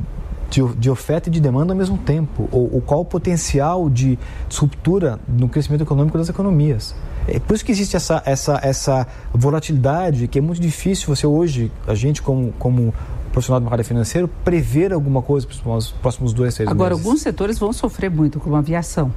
de, 0.50 0.62
de 0.76 0.90
oferta 0.90 1.28
e 1.28 1.32
de 1.32 1.40
demanda 1.40 1.72
ao 1.72 1.76
mesmo 1.76 1.98
tempo, 1.98 2.48
ou, 2.52 2.74
ou 2.74 2.80
qual 2.80 3.00
o 3.00 3.04
potencial 3.04 3.90
de 3.90 4.18
ruptura 4.54 5.18
no 5.26 5.48
crescimento 5.48 5.82
econômico 5.82 6.16
das 6.16 6.28
economias. 6.28 6.94
É 7.26 7.38
por 7.38 7.54
isso 7.54 7.64
que 7.64 7.72
existe 7.72 7.96
essa, 7.96 8.22
essa, 8.24 8.60
essa 8.62 9.06
volatilidade, 9.32 10.28
que 10.28 10.38
é 10.38 10.42
muito 10.42 10.60
difícil 10.60 11.14
você 11.14 11.26
hoje, 11.26 11.72
a 11.86 11.94
gente 11.94 12.22
como, 12.22 12.52
como 12.58 12.94
profissional 13.32 13.58
do 13.58 13.64
mercado 13.64 13.84
financeiro, 13.84 14.28
prever 14.44 14.92
alguma 14.92 15.22
coisa 15.22 15.46
para 15.46 15.76
os 15.76 15.90
próximos 15.90 16.32
dois, 16.32 16.54
seis 16.54 16.68
Agora, 16.68 16.90
meses. 16.90 17.00
Agora, 17.00 17.08
alguns 17.08 17.22
setores 17.22 17.58
vão 17.58 17.72
sofrer 17.72 18.10
muito, 18.10 18.38
como 18.38 18.54
a 18.54 18.58
aviação. 18.60 19.12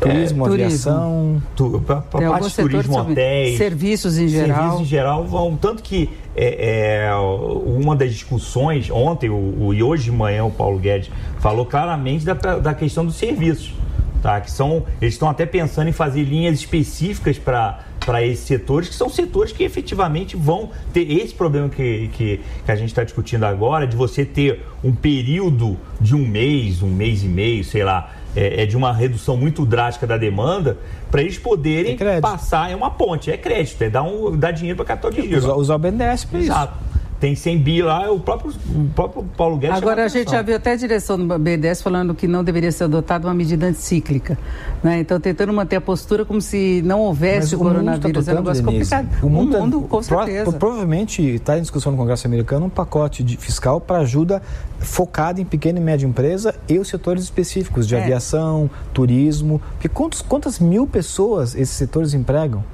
Turismo, 0.00 0.46
é, 0.46 0.50
aviação. 0.50 1.42
Tu, 1.54 1.82
para 1.86 1.98
a 1.98 2.30
parte 2.30 2.48
de 2.48 2.56
turismo, 2.56 2.98
hotéis. 2.98 3.58
Serviços 3.58 4.18
em 4.18 4.28
geral. 4.28 4.56
Serviços 4.56 4.80
em 4.80 4.84
geral 4.84 5.24
vão. 5.26 5.56
Tanto 5.56 5.82
que 5.82 6.08
é, 6.34 7.06
é, 7.06 7.14
uma 7.14 7.94
das 7.94 8.12
discussões, 8.12 8.90
ontem 8.90 9.28
o, 9.28 9.66
o, 9.66 9.74
e 9.74 9.82
hoje 9.82 10.04
de 10.04 10.12
manhã 10.12 10.44
o 10.44 10.50
Paulo 10.50 10.78
Guedes 10.78 11.10
falou 11.38 11.66
claramente 11.66 12.24
da, 12.24 12.34
da 12.34 12.74
questão 12.74 13.04
dos 13.04 13.16
serviços. 13.16 13.74
Tá? 14.22 14.40
Que 14.40 14.50
são, 14.50 14.84
eles 15.00 15.14
estão 15.14 15.28
até 15.28 15.46
pensando 15.46 15.88
em 15.88 15.92
fazer 15.92 16.24
linhas 16.24 16.58
específicas 16.58 17.38
para 17.38 17.84
para 18.04 18.24
esses 18.24 18.46
setores, 18.46 18.88
que 18.88 18.94
são 18.94 19.08
setores 19.08 19.52
que 19.52 19.62
efetivamente 19.62 20.36
vão 20.36 20.70
ter 20.92 21.10
esse 21.10 21.34
problema 21.34 21.68
que, 21.68 22.08
que, 22.14 22.40
que 22.64 22.72
a 22.72 22.74
gente 22.74 22.88
está 22.88 23.04
discutindo 23.04 23.44
agora, 23.44 23.86
de 23.86 23.94
você 23.94 24.24
ter 24.24 24.64
um 24.82 24.92
período 24.92 25.76
de 26.00 26.14
um 26.16 26.26
mês, 26.26 26.82
um 26.82 26.88
mês 26.88 27.22
e 27.22 27.28
meio, 27.28 27.62
sei 27.62 27.84
lá, 27.84 28.10
é, 28.34 28.62
é 28.62 28.66
de 28.66 28.76
uma 28.76 28.92
redução 28.92 29.36
muito 29.36 29.64
drástica 29.64 30.06
da 30.06 30.16
demanda, 30.16 30.78
para 31.10 31.20
eles 31.20 31.38
poderem 31.38 31.96
É 32.00 32.20
passar, 32.20 32.70
é 32.70 32.76
uma 32.76 32.90
ponte, 32.90 33.30
é 33.30 33.36
crédito, 33.36 33.82
é 33.82 33.90
dar, 33.90 34.02
um, 34.02 34.36
dar 34.36 34.52
dinheiro 34.52 34.76
para 34.76 34.86
capital 34.86 35.10
de 35.10 35.22
giro. 35.22 35.38
Usar, 35.38 35.54
usar 35.54 35.74
o 35.74 35.78
BNDES 35.78 36.24
para 36.24 36.38
isso. 36.38 36.52
Exato. 36.52 36.89
Tem 37.20 37.34
100 37.34 37.58
bi 37.58 37.82
lá, 37.82 38.10
o 38.10 38.18
próprio, 38.18 38.50
o 38.74 38.88
próprio 38.94 39.22
Paulo 39.36 39.58
Guedes 39.58 39.76
Agora 39.76 40.06
a 40.06 40.08
chamou 40.08 40.24
gente 40.24 40.30
já 40.32 40.40
viu 40.40 40.56
até 40.56 40.72
a 40.72 40.76
direção 40.76 41.18
do 41.18 41.38
BNDES 41.38 41.82
falando 41.82 42.14
que 42.14 42.26
não 42.26 42.42
deveria 42.42 42.72
ser 42.72 42.84
adotada 42.84 43.28
uma 43.28 43.34
medida 43.34 43.66
anticíclica. 43.66 44.38
Né? 44.82 45.00
Então 45.00 45.20
tentando 45.20 45.52
manter 45.52 45.76
a 45.76 45.80
postura 45.82 46.24
como 46.24 46.40
se 46.40 46.80
não 46.82 47.00
houvesse 47.00 47.54
o 47.54 47.58
mundo 47.58 47.68
tá 47.68 47.74
coronavírus. 47.74 48.26
é 48.28 48.32
um 48.32 48.36
negócio 48.36 48.64
Denise. 48.64 48.90
complicado. 48.90 49.22
O 49.22 49.28
mundo, 49.28 49.54
o 49.56 49.60
mundo, 49.60 49.80
com 49.82 49.88
pro- 49.88 50.02
certeza. 50.02 50.52
provavelmente 50.52 51.20
está 51.22 51.58
em 51.58 51.60
discussão 51.60 51.92
no 51.92 51.98
Congresso 51.98 52.26
americano 52.26 52.64
um 52.66 52.70
pacote 52.70 53.22
de- 53.22 53.36
fiscal 53.36 53.82
para 53.82 53.98
ajuda 53.98 54.40
focada 54.78 55.42
em 55.42 55.44
pequena 55.44 55.78
e 55.78 55.82
média 55.82 56.06
empresa 56.06 56.54
e 56.66 56.78
os 56.78 56.88
setores 56.88 57.22
específicos 57.24 57.86
de 57.86 57.94
É. 57.96 58.02
aviação, 58.02 58.70
turismo. 58.94 59.60
Porque 59.72 59.88
quantos, 59.90 60.22
quantas 60.22 60.58
mil 60.58 60.86
pessoas 60.86 61.54
esses 61.54 61.76
setores 61.76 62.14
empregam? 62.14 62.64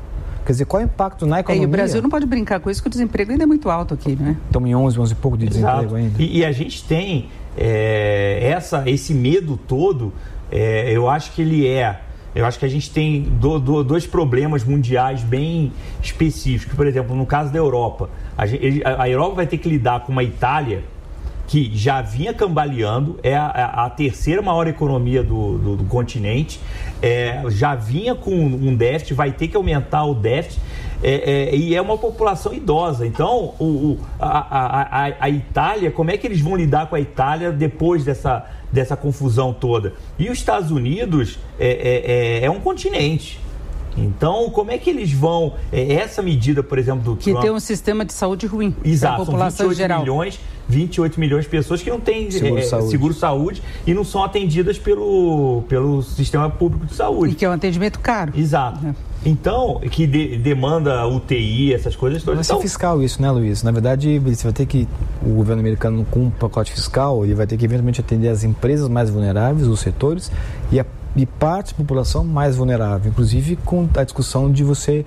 Quer 0.47 0.53
dizer, 0.53 0.65
qual 0.65 0.81
é 0.81 0.85
o 0.85 0.87
impacto 0.87 1.27
na 1.27 1.39
É, 1.39 1.41
economia? 1.41 1.65
e 1.65 1.67
o 1.67 1.71
Brasil 1.71 2.01
não 2.01 2.09
pode 2.09 2.25
brincar 2.25 2.61
com 2.61 2.71
isso, 2.71 2.81
que 2.81 2.87
o 2.87 2.91
desemprego 2.91 3.33
ainda 3.33 3.43
é 3.43 3.47
muito 3.47 3.69
alto 3.69 3.93
aqui, 3.95 4.15
né? 4.15 4.37
Estamos 4.47 4.71
em 4.71 4.75
11, 4.77 5.01
11 5.01 5.13
e 5.13 5.17
pouco 5.17 5.37
de 5.37 5.47
desemprego 5.49 5.79
Exato. 5.81 5.95
ainda. 5.97 6.23
E, 6.23 6.39
e 6.39 6.45
a 6.45 6.53
gente 6.53 6.85
tem 6.85 7.29
é, 7.59 8.39
essa, 8.53 8.89
esse 8.89 9.13
medo 9.13 9.57
todo, 9.57 10.13
é, 10.53 10.91
eu 10.93 11.09
acho 11.11 11.33
que 11.33 11.43
ele 11.43 11.67
é. 11.67 12.01
Eu 12.35 12.45
acho 12.45 12.59
que 12.59 12.67
a 12.67 12.69
gente 12.69 12.91
tem 12.91 13.23
do- 13.23 13.59
do- 13.59 13.83
dois 13.83 14.07
problemas 14.07 14.63
mundiais 14.63 15.23
bem 15.23 15.73
específicos. 16.03 16.77
Por 16.77 16.87
exemplo, 16.87 17.17
no 17.17 17.25
caso 17.25 17.51
da 17.51 17.59
Europa, 17.59 18.11
a- 18.37 19.03
a 19.03 19.09
Europa 19.09 19.37
vai 19.37 19.47
ter 19.47 19.57
que 19.59 19.69
lidar 19.69 20.01
com 20.01 20.13
uma 20.13 20.23
Itália 20.23 20.85
que 21.47 21.71
já 21.77 22.03
vinha 22.03 22.35
cambaleando, 22.35 23.19
é 23.23 23.35
a, 23.37 23.47
a- 23.87 23.91
terceira 23.91 24.43
maior 24.43 24.67
economia 24.67 25.23
do, 25.23 25.57
do- 25.59 25.77
do 25.77 25.85
continente, 25.85 26.59
é, 27.01 27.43
já 27.51 27.75
vinha 27.75 28.15
com 28.15 28.35
um 28.35 28.75
déficit, 28.75 29.15
vai 29.15 29.31
ter 29.33 29.49
que 29.49 29.57
aumentar 29.57 30.05
o 30.05 30.15
déficit, 30.15 30.61
é, 31.03 31.51
é, 31.51 31.57
e 31.57 31.75
é 31.75 31.81
uma 31.81 31.97
população 31.97 32.53
idosa. 32.53 33.07
Então, 33.07 33.55
o, 33.59 33.65
o- 33.65 33.99
a, 34.19 34.27
a- 34.39 35.07
a- 35.09 35.15
a 35.21 35.31
Itália, 35.31 35.91
como 35.91 36.11
é 36.11 36.17
que 36.17 36.27
eles 36.27 36.41
vão 36.41 36.57
lidar 36.57 36.87
com 36.89 36.97
a 36.97 37.01
Itália 37.01 37.53
depois 37.53 38.05
dessa, 38.05 38.45
dessa 38.73 38.97
confusão 38.97 39.53
toda? 39.53 39.93
E 40.19 40.29
os 40.29 40.39
Estados 40.39 40.71
Unidos 40.73 41.39
é, 41.61 41.69
é- 41.69 42.41
é- 42.41 42.45
é 42.47 42.51
um 42.51 42.59
continente. 42.61 43.39
Então, 43.97 44.51
como 44.51 44.71
é 44.71 44.79
que 44.79 44.91
eles 44.91 45.13
vão. 45.13 45.55
é, 45.73 45.95
essa 45.95 46.23
medida, 46.23 46.63
por 46.63 46.79
exemplo, 46.79 47.03
do 47.03 47.17
Que 47.17 47.31
Trump, 47.31 47.43
tem 47.43 47.51
um 47.51 47.61
sistema 47.61 48.05
de 48.05 48.13
saúde 48.13 48.47
ruim. 48.47 48.75
Exato, 48.85 49.15
a 49.15 49.17
são 49.19 49.27
população 49.27 49.69
28 49.69 49.77
geral. 49.77 50.01
milhões, 50.01 50.39
28 50.69 51.19
milhões 51.21 51.45
de 51.45 51.51
pessoas 51.51 51.81
que 51.83 51.89
não 51.91 52.01
têm 52.01 52.31
Seguro 52.31 52.59
eh, 52.59 52.63
saúde. 52.63 52.91
seguro 52.91 53.15
saúde 53.15 53.63
e 53.87 53.95
não 53.95 54.05
são 54.05 54.23
atendidas 54.25 54.79
pelo, 54.79 55.63
pelo 55.69 56.03
sistema 56.03 56.51
público 56.51 56.87
de 56.87 56.93
E 56.93 56.97
saúde. 56.97 57.35
que 57.35 57.45
é 57.45 57.49
um 57.49 57.53
atendimento 57.53 57.99
caro. 58.01 58.33
Exato. 58.37 58.85
É. 58.87 58.95
Então, 59.25 59.81
que 59.91 60.07
de- 60.07 60.37
demanda 60.37 61.05
UTI, 61.09 61.73
essas 61.75 61.97
coisas 61.97 62.23
Vai 62.23 62.35
todas. 62.35 62.47
ser 62.47 62.53
Então, 62.53 62.63
fiscal 62.63 63.03
isso, 63.03 63.21
né, 63.21 63.31
Luiz? 63.31 63.63
Na 63.63 63.73
verdade, 63.73 64.19
você 64.21 64.45
vai 64.45 64.53
ter 64.53 64.67
que, 64.67 64.87
o 65.23 65.31
governo 65.31 65.61
americano 65.61 66.07
com 66.11 66.27
um 66.27 66.31
pacote 66.31 66.71
fiscal, 66.71 67.25
ele 67.25 67.35
vai 67.35 67.47
ter 67.47 67.57
que 67.57 67.65
eventualmente 67.65 68.01
atender 68.01 68.29
as 68.29 68.45
empresas 68.45 68.89
mais 68.89 69.11
vulneráveis, 69.11 69.67
os 69.67 69.81
setores, 69.81 70.31
e, 70.71 70.79
a, 70.79 70.87
e 71.17 71.25
parte 71.25 71.73
da 71.73 71.79
população 71.79 72.23
mais 72.23 72.57
vulnerável. 72.57 73.11
Inclusive 73.11 73.57
com 73.57 73.89
a 73.97 74.05
discussão 74.05 74.53
de 74.53 74.63
você, 74.63 75.05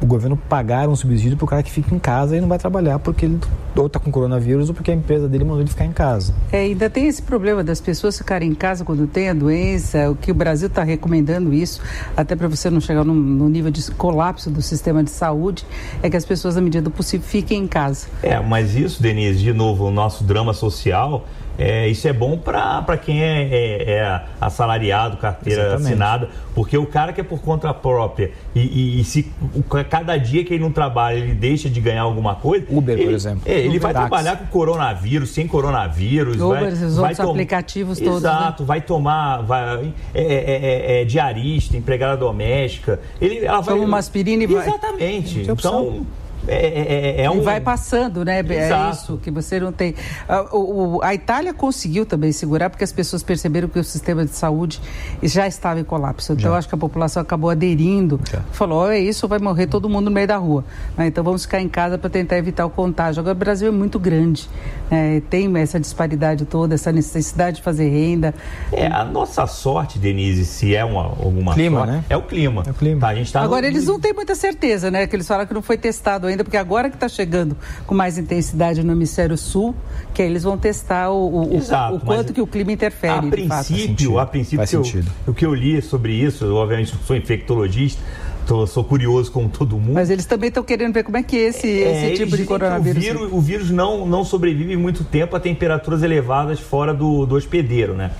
o 0.00 0.06
governo 0.06 0.36
pagar 0.36 0.88
um 0.88 0.94
subsídio 0.94 1.36
para 1.36 1.44
o 1.44 1.48
cara 1.48 1.62
que 1.62 1.70
fica 1.70 1.94
em 1.94 1.98
casa 1.98 2.36
e 2.36 2.40
não 2.40 2.48
vai 2.48 2.58
trabalhar 2.58 2.98
porque 3.00 3.26
ele 3.26 3.40
ou 3.74 3.86
está 3.86 4.00
com 4.00 4.10
coronavírus 4.10 4.68
ou 4.68 4.74
porque 4.74 4.90
a 4.90 4.94
empresa 4.94 5.28
dele 5.28 5.44
mandou 5.44 5.60
ele 5.60 5.68
ficar 5.68 5.84
em 5.84 5.92
casa. 5.92 6.34
É, 6.50 6.62
ainda 6.62 6.90
tem 6.90 7.06
esse 7.06 7.22
problema 7.22 7.62
das 7.62 7.80
pessoas 7.80 8.18
ficarem 8.18 8.50
em 8.50 8.54
casa 8.54 8.84
quando 8.84 9.06
tem 9.06 9.28
a 9.28 9.34
doença, 9.34 10.10
o 10.10 10.16
que 10.16 10.32
o 10.32 10.34
Brasil 10.34 10.66
está 10.66 10.82
recomendando 10.82 11.52
isso, 11.52 11.80
até 12.16 12.34
para 12.34 12.48
você 12.48 12.70
não 12.70 12.80
chegar 12.80 13.04
num 13.04 13.48
nível 13.48 13.70
de 13.70 13.90
colapso 13.92 14.50
do 14.50 14.60
sistema 14.60 15.02
de 15.04 15.10
saúde, 15.10 15.64
é 16.02 16.10
que 16.10 16.16
as 16.16 16.24
pessoas, 16.24 16.56
na 16.56 16.60
medida 16.60 16.82
do 16.82 16.90
possível, 16.90 17.26
fiquem 17.26 17.62
em 17.62 17.68
casa. 17.68 18.08
É, 18.22 18.40
mas 18.40 18.74
isso, 18.74 19.00
Denise, 19.00 19.38
de 19.38 19.52
novo, 19.52 19.86
o 19.86 19.90
nosso 19.90 20.24
drama 20.24 20.52
social, 20.52 21.24
é, 21.58 21.88
isso 21.88 22.06
é 22.06 22.12
bom 22.12 22.38
para 22.38 22.96
quem 22.96 23.22
é, 23.22 23.42
é- 23.42 23.90
é 23.94 24.20
assalariado, 24.40 25.16
carteira 25.16 25.62
Exatamente. 25.62 25.86
assinada, 25.88 26.28
porque 26.54 26.78
o 26.78 26.86
cara 26.86 27.12
que 27.12 27.20
é 27.20 27.24
por 27.24 27.40
conta 27.40 27.74
própria 27.74 28.30
e, 28.54 28.60
e- 28.60 29.00
e 29.00 29.04
se 29.04 29.30
o- 29.54 29.62
cada 29.84 30.16
dia 30.16 30.44
que 30.44 30.54
ele 30.54 30.62
não 30.62 30.70
trabalha 30.70 31.16
ele 31.18 31.34
deixa 31.34 31.68
de 31.68 31.80
ganhar 31.80 32.02
alguma 32.02 32.36
coisa. 32.36 32.64
Uber, 32.70 32.96
por 32.96 33.02
ele- 33.02 33.14
exemplo. 33.14 33.42
É, 33.44 33.58
ele 33.58 33.68
Uber 33.70 33.80
vai 33.80 33.92
táxi. 33.92 34.08
trabalhar 34.08 34.36
com 34.36 34.46
coronavírus, 34.46 35.30
sem 35.30 35.46
coronavírus. 35.46 36.36
Uber, 36.40 36.60
vai, 36.60 36.68
esses 36.68 36.96
vai 36.96 37.10
outros 37.10 37.28
aplicativos 37.30 37.98
todos, 37.98 38.22
né? 38.22 38.28
Exato, 38.30 38.64
vai 38.64 38.80
tomar. 38.80 39.42
Vai, 39.42 39.92
é, 40.14 40.22
é- 40.22 40.96
é- 40.98 41.02
é 41.02 41.04
diarista, 41.04 41.76
empregada 41.76 42.16
doméstica. 42.16 43.00
Ele, 43.20 43.44
ela 43.44 43.60
vai, 43.60 43.74
Toma 43.74 43.86
uma 43.86 43.98
aspirina 43.98 44.44
e 44.44 44.46
vai. 44.46 44.66
Exatamente. 44.66 45.40
Então, 45.40 46.06
é, 46.48 47.20
é- 47.20 47.22
é 47.22 47.24
E 47.24 47.28
um. 47.28 47.42
vai 47.42 47.60
passando, 47.60 48.24
né? 48.24 48.40
É 48.40 48.66
Exato. 48.66 48.96
isso 48.96 49.16
que 49.22 49.30
você 49.30 49.60
não 49.60 49.72
tem. 49.72 49.94
Ah, 50.28 50.42
o- 50.54 51.00
a 51.02 51.14
Itália 51.14 51.52
conseguiu 51.54 52.04
também 52.06 52.32
segurar 52.32 52.70
porque 52.70 52.84
as 52.84 52.92
pessoas 52.92 53.22
perceberam 53.22 53.68
que 53.68 53.78
o 53.78 53.84
sistema 53.84 54.24
de 54.24 54.32
saúde 54.32 54.80
já 55.22 55.46
estava 55.46 55.80
em 55.80 55.84
colapso. 55.84 56.32
Então, 56.32 56.50
eu 56.50 56.54
acho 56.54 56.68
que 56.68 56.74
a 56.74 56.78
população 56.78 57.22
acabou 57.22 57.50
aderindo. 57.50 58.20
Já. 58.30 58.40
Falou: 58.52 58.78
"Ó, 58.84 58.90
é 58.90 58.98
isso, 58.98 59.26
vai 59.28 59.38
morrer 59.38 59.66
todo 59.66 59.88
mundo 59.88 60.06
no 60.06 60.10
meio 60.10 60.26
da 60.26 60.36
rua. 60.36 60.64
né? 60.96 61.06
Então, 61.06 61.22
vamos 61.22 61.42
ficar 61.44 61.60
em 61.60 61.68
casa 61.68 61.98
para 61.98 62.08
tentar 62.10 62.38
evitar 62.38 62.64
o 62.66 62.70
contágio. 62.70 63.20
Agora, 63.20 63.34
o 63.34 63.38
Brasil 63.38 63.68
é 63.68 63.70
muito 63.72 63.98
grande. 63.98 64.48
né? 64.90 65.20
Tem 65.28 65.54
essa 65.58 65.78
disparidade 65.78 66.44
toda, 66.46 66.74
essa 66.74 66.90
necessidade 66.90 67.56
de 67.58 67.62
fazer 67.62 67.88
renda. 67.90 68.34
É, 68.72 68.86
a 68.86 69.04
nossa 69.04 69.46
sorte, 69.46 69.98
Denise, 69.98 70.46
se 70.46 70.74
é 70.74 70.82
uma, 70.84 71.02
alguma 71.02 71.52
Clima, 71.52 71.80
sorte, 71.80 71.92
né? 71.92 72.04
é 72.08 72.16
o 72.16 72.22
clima. 72.22 72.62
É 72.66 72.70
o 72.70 72.74
clima. 72.74 73.00
Tá, 73.00 73.08
a 73.08 73.14
gente 73.14 73.32
tá 73.32 73.40
Agora, 73.42 73.62
no- 73.62 73.66
eles 73.68 73.86
não 73.86 74.00
têm 74.00 74.12
muita 74.14 74.34
certeza, 74.34 74.90
né? 74.90 75.06
Que 75.06 75.14
eles 75.16 75.26
falaram 75.28 75.46
que 75.46 75.52
não 75.54 75.60
foi 75.62 75.76
testado 75.76 76.26
ainda, 76.26 76.37
porque 76.44 76.56
agora 76.56 76.88
que 76.90 76.96
está 76.96 77.08
chegando 77.08 77.56
com 77.86 77.94
mais 77.94 78.18
intensidade 78.18 78.82
no 78.82 78.92
hemisfério 78.92 79.36
sul, 79.36 79.74
que 80.14 80.22
aí 80.22 80.28
eles 80.28 80.42
vão 80.42 80.56
testar 80.58 81.10
o, 81.10 81.16
o- 81.28 81.52
o- 81.54 81.56
Exato, 81.56 81.96
o 81.96 82.00
quanto 82.00 82.32
que 82.32 82.40
o 82.40 82.46
clima 82.46 82.72
interfere. 82.72 83.12
A 83.12 83.20
de 83.20 83.48
fato. 83.48 83.66
princípio, 83.66 83.86
sentido. 83.88 84.18
a 84.18 84.26
princípio 84.26 84.56
Faz 84.58 84.70
que 84.70 84.76
eu- 84.76 84.84
sentido. 84.84 85.10
o 85.26 85.32
que 85.34 85.44
eu 85.46 85.54
li 85.54 85.80
sobre 85.82 86.12
isso, 86.12 86.44
eu, 86.44 86.54
obviamente 86.56 86.94
sou 87.06 87.16
infectologista, 87.16 88.02
tô- 88.46 88.66
sou 88.66 88.82
curioso 88.84 89.30
como 89.30 89.48
todo 89.48 89.76
mundo. 89.76 89.92
Mas 89.94 90.10
eles 90.10 90.24
também 90.26 90.48
estão 90.48 90.62
querendo 90.62 90.94
ver 90.94 91.02
como 91.04 91.16
é 91.16 91.22
que 91.22 91.36
esse, 91.36 91.66
É, 91.82 92.10
esse 92.12 92.24
tipo 92.24 92.36
de 92.36 92.44
coronavírus. 92.44 92.96
O 92.98 93.00
vírus, 93.06 93.28
o 93.32 93.40
vírus 93.40 93.70
não, 93.70 94.06
não 94.06 94.24
sobrevive 94.24 94.76
muito 94.76 95.04
tempo 95.04 95.36
a 95.36 95.40
temperaturas 95.40 96.02
elevadas 96.02 96.58
fora 96.60 96.94
do, 96.94 97.26
do 97.26 97.34
hospedeiro, 97.36 97.94
né? 97.94 98.10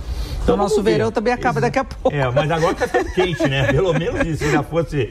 Então, 0.55 0.57
nosso 0.57 0.77
vamos 0.77 0.85
ver. 0.85 0.93
verão 0.99 1.13
também 1.13 1.33
acaba 1.33 1.61
daqui 1.61 1.79
a 1.79 1.85
pouco. 1.85 2.15
É, 2.17 2.31
mas 2.31 2.51
agora 2.51 2.75
tá 2.75 2.87
ficando 2.89 3.13
quente, 3.13 3.49
né? 3.49 3.73
Pelo 3.73 3.93
menos 3.93 4.27
isso, 4.27 4.45
se 4.45 4.51
já 4.53 4.63
fosse 4.63 5.11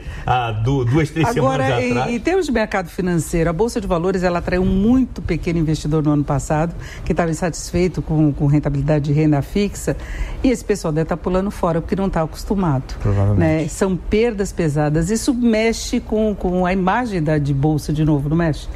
du- 0.64 0.84
duas, 0.84 1.10
três 1.10 1.28
Agora, 1.28 1.64
semanas 1.64 1.84
em, 1.84 1.90
atrás. 1.92 2.10
em 2.12 2.18
termos 2.20 2.46
de 2.46 2.52
mercado 2.52 2.88
financeiro, 2.88 3.48
a 3.50 3.52
Bolsa 3.52 3.80
de 3.80 3.86
Valores 3.86 4.22
ela 4.22 4.38
atraiu 4.38 4.62
um 4.62 4.66
muito 4.66 5.22
pequeno 5.22 5.58
investidor 5.58 6.02
no 6.02 6.10
ano 6.10 6.24
passado, 6.24 6.74
que 7.04 7.12
estava 7.12 7.30
insatisfeito 7.30 8.02
com, 8.02 8.32
com 8.32 8.46
rentabilidade 8.46 9.04
de 9.06 9.12
renda 9.12 9.40
fixa, 9.42 9.96
e 10.42 10.50
esse 10.50 10.64
pessoal 10.64 10.92
deve 10.92 11.04
estar 11.04 11.16
pulando 11.16 11.50
fora 11.50 11.80
porque 11.80 11.94
não 11.96 12.06
está 12.06 12.22
acostumado. 12.22 12.94
Provavelmente. 13.00 13.38
né? 13.62 13.68
São 13.68 13.96
perdas 13.96 14.52
pesadas. 14.52 15.10
Isso 15.10 15.32
mexe 15.34 16.00
com, 16.00 16.34
com 16.34 16.66
a 16.66 16.72
imagem 16.72 17.22
da, 17.22 17.38
de 17.38 17.54
Bolsa 17.54 17.92
de 17.92 18.04
novo, 18.04 18.28
não 18.28 18.36
mexe? 18.36 18.68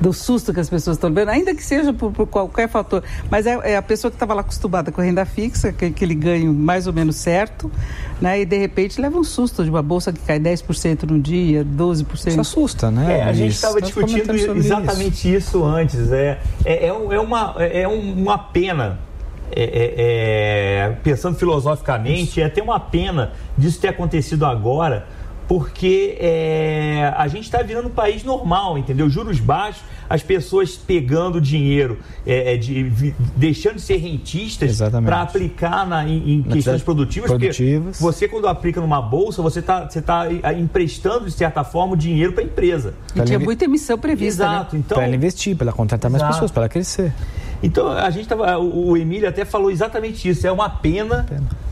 Do 0.00 0.12
susto 0.12 0.52
que 0.52 0.60
as 0.60 0.68
pessoas 0.68 0.96
estão 0.98 1.10
vendo, 1.12 1.30
ainda 1.30 1.54
que 1.54 1.62
seja 1.62 1.92
por, 1.92 2.12
por 2.12 2.26
qualquer 2.26 2.68
fator. 2.68 3.02
Mas 3.30 3.46
é, 3.46 3.58
é 3.72 3.76
a 3.76 3.82
pessoa 3.82 4.10
que 4.10 4.16
estava 4.16 4.34
lá 4.34 4.42
acostumada 4.42 4.92
com 4.92 5.00
a 5.00 5.04
renda 5.04 5.24
fixa, 5.24 5.72
que 5.72 5.86
aquele 5.86 6.14
ganho 6.14 6.52
mais 6.52 6.86
ou 6.86 6.92
menos 6.92 7.16
certo, 7.16 7.70
né? 8.20 8.40
e 8.40 8.44
de 8.44 8.58
repente 8.58 9.00
leva 9.00 9.18
um 9.18 9.24
susto 9.24 9.64
de 9.64 9.70
uma 9.70 9.82
Bolsa 9.82 10.12
que 10.12 10.20
cai 10.20 10.38
10% 10.38 11.04
num 11.04 11.18
dia, 11.18 11.64
12%. 11.64 12.28
Isso 12.28 12.40
assusta, 12.40 12.90
né? 12.90 13.20
É, 13.20 13.22
a 13.22 13.32
gente 13.32 13.52
estava 13.52 13.80
discutindo 13.80 14.24
sobre 14.26 14.36
isso. 14.40 14.50
exatamente 14.52 15.34
isso. 15.34 15.64
antes. 15.64 16.12
É, 16.12 16.40
é, 16.64 16.86
é, 16.86 16.88
é 16.88 17.20
uma, 17.20 17.54
é 17.58 17.88
um- 17.88 18.12
uma 18.22 18.36
pena. 18.36 18.98
é, 19.52 19.62
é, 19.62 19.94
é, 19.96 20.90
pensando 21.04 21.36
filosoficamente, 21.38 22.40
é 22.40 22.44
até 22.46 22.60
uma 22.62 22.80
pena 22.80 23.32
disso 23.56 23.80
ter 23.80 23.88
acontecido 23.88 24.44
agora, 24.44 25.06
porque 25.48 26.16
é, 26.20 27.12
a 27.16 27.28
gente 27.28 27.44
está 27.44 27.62
virando 27.62 27.88
um 27.88 27.92
país 27.92 28.24
normal, 28.24 28.76
entendeu? 28.76 29.08
Juros 29.08 29.38
baixos, 29.38 29.82
as 30.10 30.22
pessoas 30.22 30.76
pegando 30.76 31.40
dinheiro, 31.40 31.98
é, 32.26 32.54
é, 32.54 32.56
de- 32.56 33.14
deixando 33.36 33.76
de 33.76 33.82
ser 33.82 33.96
rentistas 33.96 34.78
para 35.04 35.22
aplicar 35.22 35.86
na- 35.86 36.04
em, 36.08 36.34
em 36.34 36.42
questões 36.42 36.82
produtivas, 36.82 37.30
produtivas. 37.30 37.98
porque 37.98 38.02
você 38.02 38.28
quando 38.28 38.48
aplica 38.48 38.80
numa 38.80 39.00
bolsa, 39.00 39.40
você 39.42 39.60
está 39.60 39.88
você 39.88 40.02
tá 40.02 40.26
emprestando, 40.58 41.26
de 41.26 41.32
certa 41.32 41.62
forma, 41.64 41.94
o 41.94 41.96
dinheiro 41.96 42.32
para 42.32 42.42
a 42.42 42.46
empresa. 42.46 42.94
E 43.14 43.20
tinha 43.22 43.38
muita 43.38 43.64
emissão 43.66 43.96
prevista, 43.98 44.46
né? 44.48 44.54
Exato. 44.56 44.76
Então, 44.76 44.96
Para 44.96 45.06
ela 45.06 45.14
investir, 45.16 45.56
para 45.56 45.66
ela 45.66 45.72
contratar 45.76 46.10
mais 46.10 46.22
Exato. 46.22 46.34
pessoas, 46.34 46.50
para 46.50 46.62
ela 46.62 46.68
crescer. 46.68 47.12
Então 47.62 47.90
a 47.90 48.10
gente 48.10 48.28
tava, 48.28 48.58
o, 48.58 48.90
o 48.90 48.96
Emílio 48.96 49.28
até 49.28 49.44
falou 49.44 49.70
exatamente 49.70 50.28
isso. 50.28 50.46
É 50.46 50.52
uma 50.52 50.68
pena, 50.68 51.26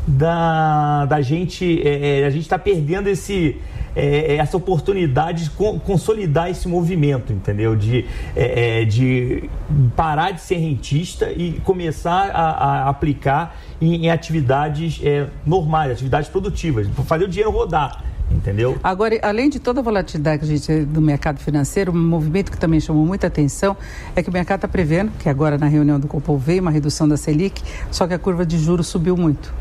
Da, 0.06 1.06
da 1.06 1.22
gente, 1.22 1.80
é, 1.82 2.20
é, 2.20 2.26
a 2.26 2.30
gente 2.30 2.42
está 2.42 2.58
perdendo 2.58 3.08
esse 3.08 3.56
é, 3.96 4.36
essa 4.36 4.56
oportunidade 4.56 5.44
de 5.44 5.50
consolidar 5.50 6.50
esse 6.50 6.66
movimento, 6.68 7.32
entendeu? 7.32 7.76
De, 7.76 8.04
é, 8.34 8.82
é, 8.82 8.84
de 8.84 9.48
parar 9.96 10.32
de 10.32 10.40
ser 10.40 10.56
rentista 10.56 11.30
e 11.30 11.60
começar 11.64 12.30
a, 12.30 12.50
a 12.50 12.88
aplicar 12.88 13.56
em, 13.80 14.06
em 14.06 14.10
atividades 14.10 15.00
é, 15.02 15.28
normais, 15.46 15.92
atividades 15.92 16.28
produtivas, 16.28 16.88
fazer 17.06 17.24
o 17.24 17.28
dinheiro 17.28 17.50
rodar. 17.50 18.02
Entendeu? 18.34 18.76
Agora, 18.82 19.18
além 19.22 19.48
de 19.48 19.58
toda 19.58 19.80
a 19.80 19.82
volatilidade 19.82 20.44
gente 20.46 20.84
do 20.84 21.00
mercado 21.00 21.38
financeiro, 21.38 21.92
um 21.92 22.08
movimento 22.08 22.50
que 22.50 22.58
também 22.58 22.80
chamou 22.80 23.06
muita 23.06 23.28
atenção 23.28 23.76
é 24.14 24.22
que 24.22 24.28
o 24.28 24.32
mercado 24.32 24.58
está 24.58 24.68
prevendo 24.68 25.12
que 25.18 25.28
agora 25.28 25.56
na 25.56 25.66
reunião 25.66 26.00
do 26.00 26.08
Copom 26.08 26.36
veio 26.36 26.60
uma 26.60 26.70
redução 26.70 27.08
da 27.08 27.16
Selic, 27.16 27.62
só 27.90 28.06
que 28.06 28.14
a 28.14 28.18
curva 28.18 28.44
de 28.44 28.58
juros 28.58 28.88
subiu 28.88 29.16
muito. 29.16 29.52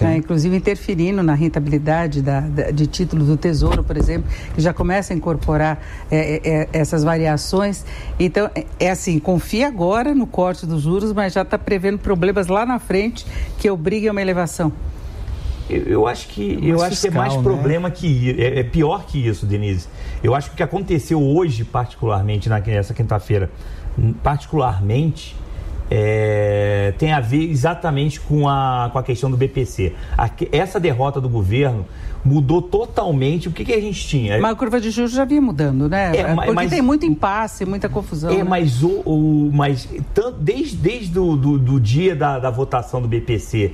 É, 0.00 0.16
inclusive 0.16 0.54
interferindo 0.54 1.22
na 1.22 1.34
rentabilidade 1.34 2.20
da, 2.20 2.40
da, 2.40 2.70
de 2.70 2.86
títulos 2.86 3.26
do 3.28 3.36
Tesouro, 3.36 3.82
por 3.82 3.96
exemplo, 3.96 4.30
que 4.54 4.60
já 4.60 4.72
começa 4.72 5.12
a 5.12 5.16
incorporar 5.16 5.82
é, 6.10 6.40
é, 6.44 6.60
é 6.60 6.68
essas 6.72 7.02
variações. 7.02 7.84
Então, 8.18 8.50
é, 8.54 8.66
é 8.78 8.90
assim, 8.90 9.18
confia 9.18 9.66
agora 9.66 10.14
no 10.14 10.26
corte 10.26 10.66
dos 10.66 10.82
juros, 10.82 11.12
mas 11.12 11.32
já 11.32 11.42
está 11.42 11.58
prevendo 11.58 11.98
problemas 11.98 12.48
lá 12.48 12.66
na 12.66 12.78
frente 12.78 13.26
que 13.56 13.70
obriguem 13.70 14.08
a 14.08 14.12
uma 14.12 14.22
elevação. 14.22 14.72
Eu, 15.68 15.82
eu 15.84 16.06
acho 16.06 16.28
que 16.28 16.58
é 16.62 16.72
eu 16.72 16.82
acho 16.82 17.00
que 17.00 17.08
é 17.08 17.10
mais 17.10 17.36
né? 17.36 17.42
problema 17.42 17.90
que 17.90 18.34
é, 18.38 18.60
é, 18.60 18.62
pior 18.62 19.04
que 19.06 19.26
isso, 19.26 19.46
Denise. 19.46 19.88
Eu 20.22 20.34
acho 20.34 20.48
que 20.48 20.54
o 20.54 20.56
que 20.56 20.62
aconteceu 20.62 21.22
hoje, 21.22 21.64
particularmente 21.64 22.48
nessa 22.48 22.94
quinta-feira, 22.94 23.50
particularmente 24.22 25.36
é, 25.90 26.92
tem 26.98 27.12
a 27.12 27.20
ver 27.20 27.50
exatamente 27.50 28.20
com 28.20 28.48
a, 28.48 28.90
com 28.92 28.98
a 28.98 29.02
questão 29.02 29.30
do 29.30 29.36
BPC. 29.36 29.94
A, 30.16 30.30
essa 30.52 30.78
derrota 30.78 31.20
do 31.20 31.28
governo 31.28 31.86
mudou 32.24 32.60
totalmente 32.60 33.48
o 33.48 33.52
que, 33.52 33.64
que 33.64 33.72
a 33.72 33.80
gente 33.80 34.06
tinha. 34.06 34.38
Mas 34.38 34.52
a 34.52 34.56
curva 34.56 34.80
de 34.80 34.90
juros 34.90 35.12
já 35.12 35.24
vinha 35.24 35.40
mudando, 35.40 35.88
né? 35.88 36.12
É, 36.14 36.34
Porque 36.34 36.52
mas, 36.52 36.70
tem 36.70 36.82
muito 36.82 37.06
impasse, 37.06 37.64
muita 37.64 37.88
confusão. 37.88 38.30
É, 38.30 38.38
né? 38.38 38.44
mas, 38.44 38.82
o, 38.82 39.02
o, 39.04 39.50
mas 39.52 39.88
tanto, 40.12 40.38
desde, 40.40 40.76
desde 40.76 41.18
o 41.18 41.36
do, 41.36 41.58
do 41.58 41.80
dia 41.80 42.14
da, 42.14 42.38
da 42.38 42.50
votação 42.50 43.00
do 43.00 43.08
BPC 43.08 43.72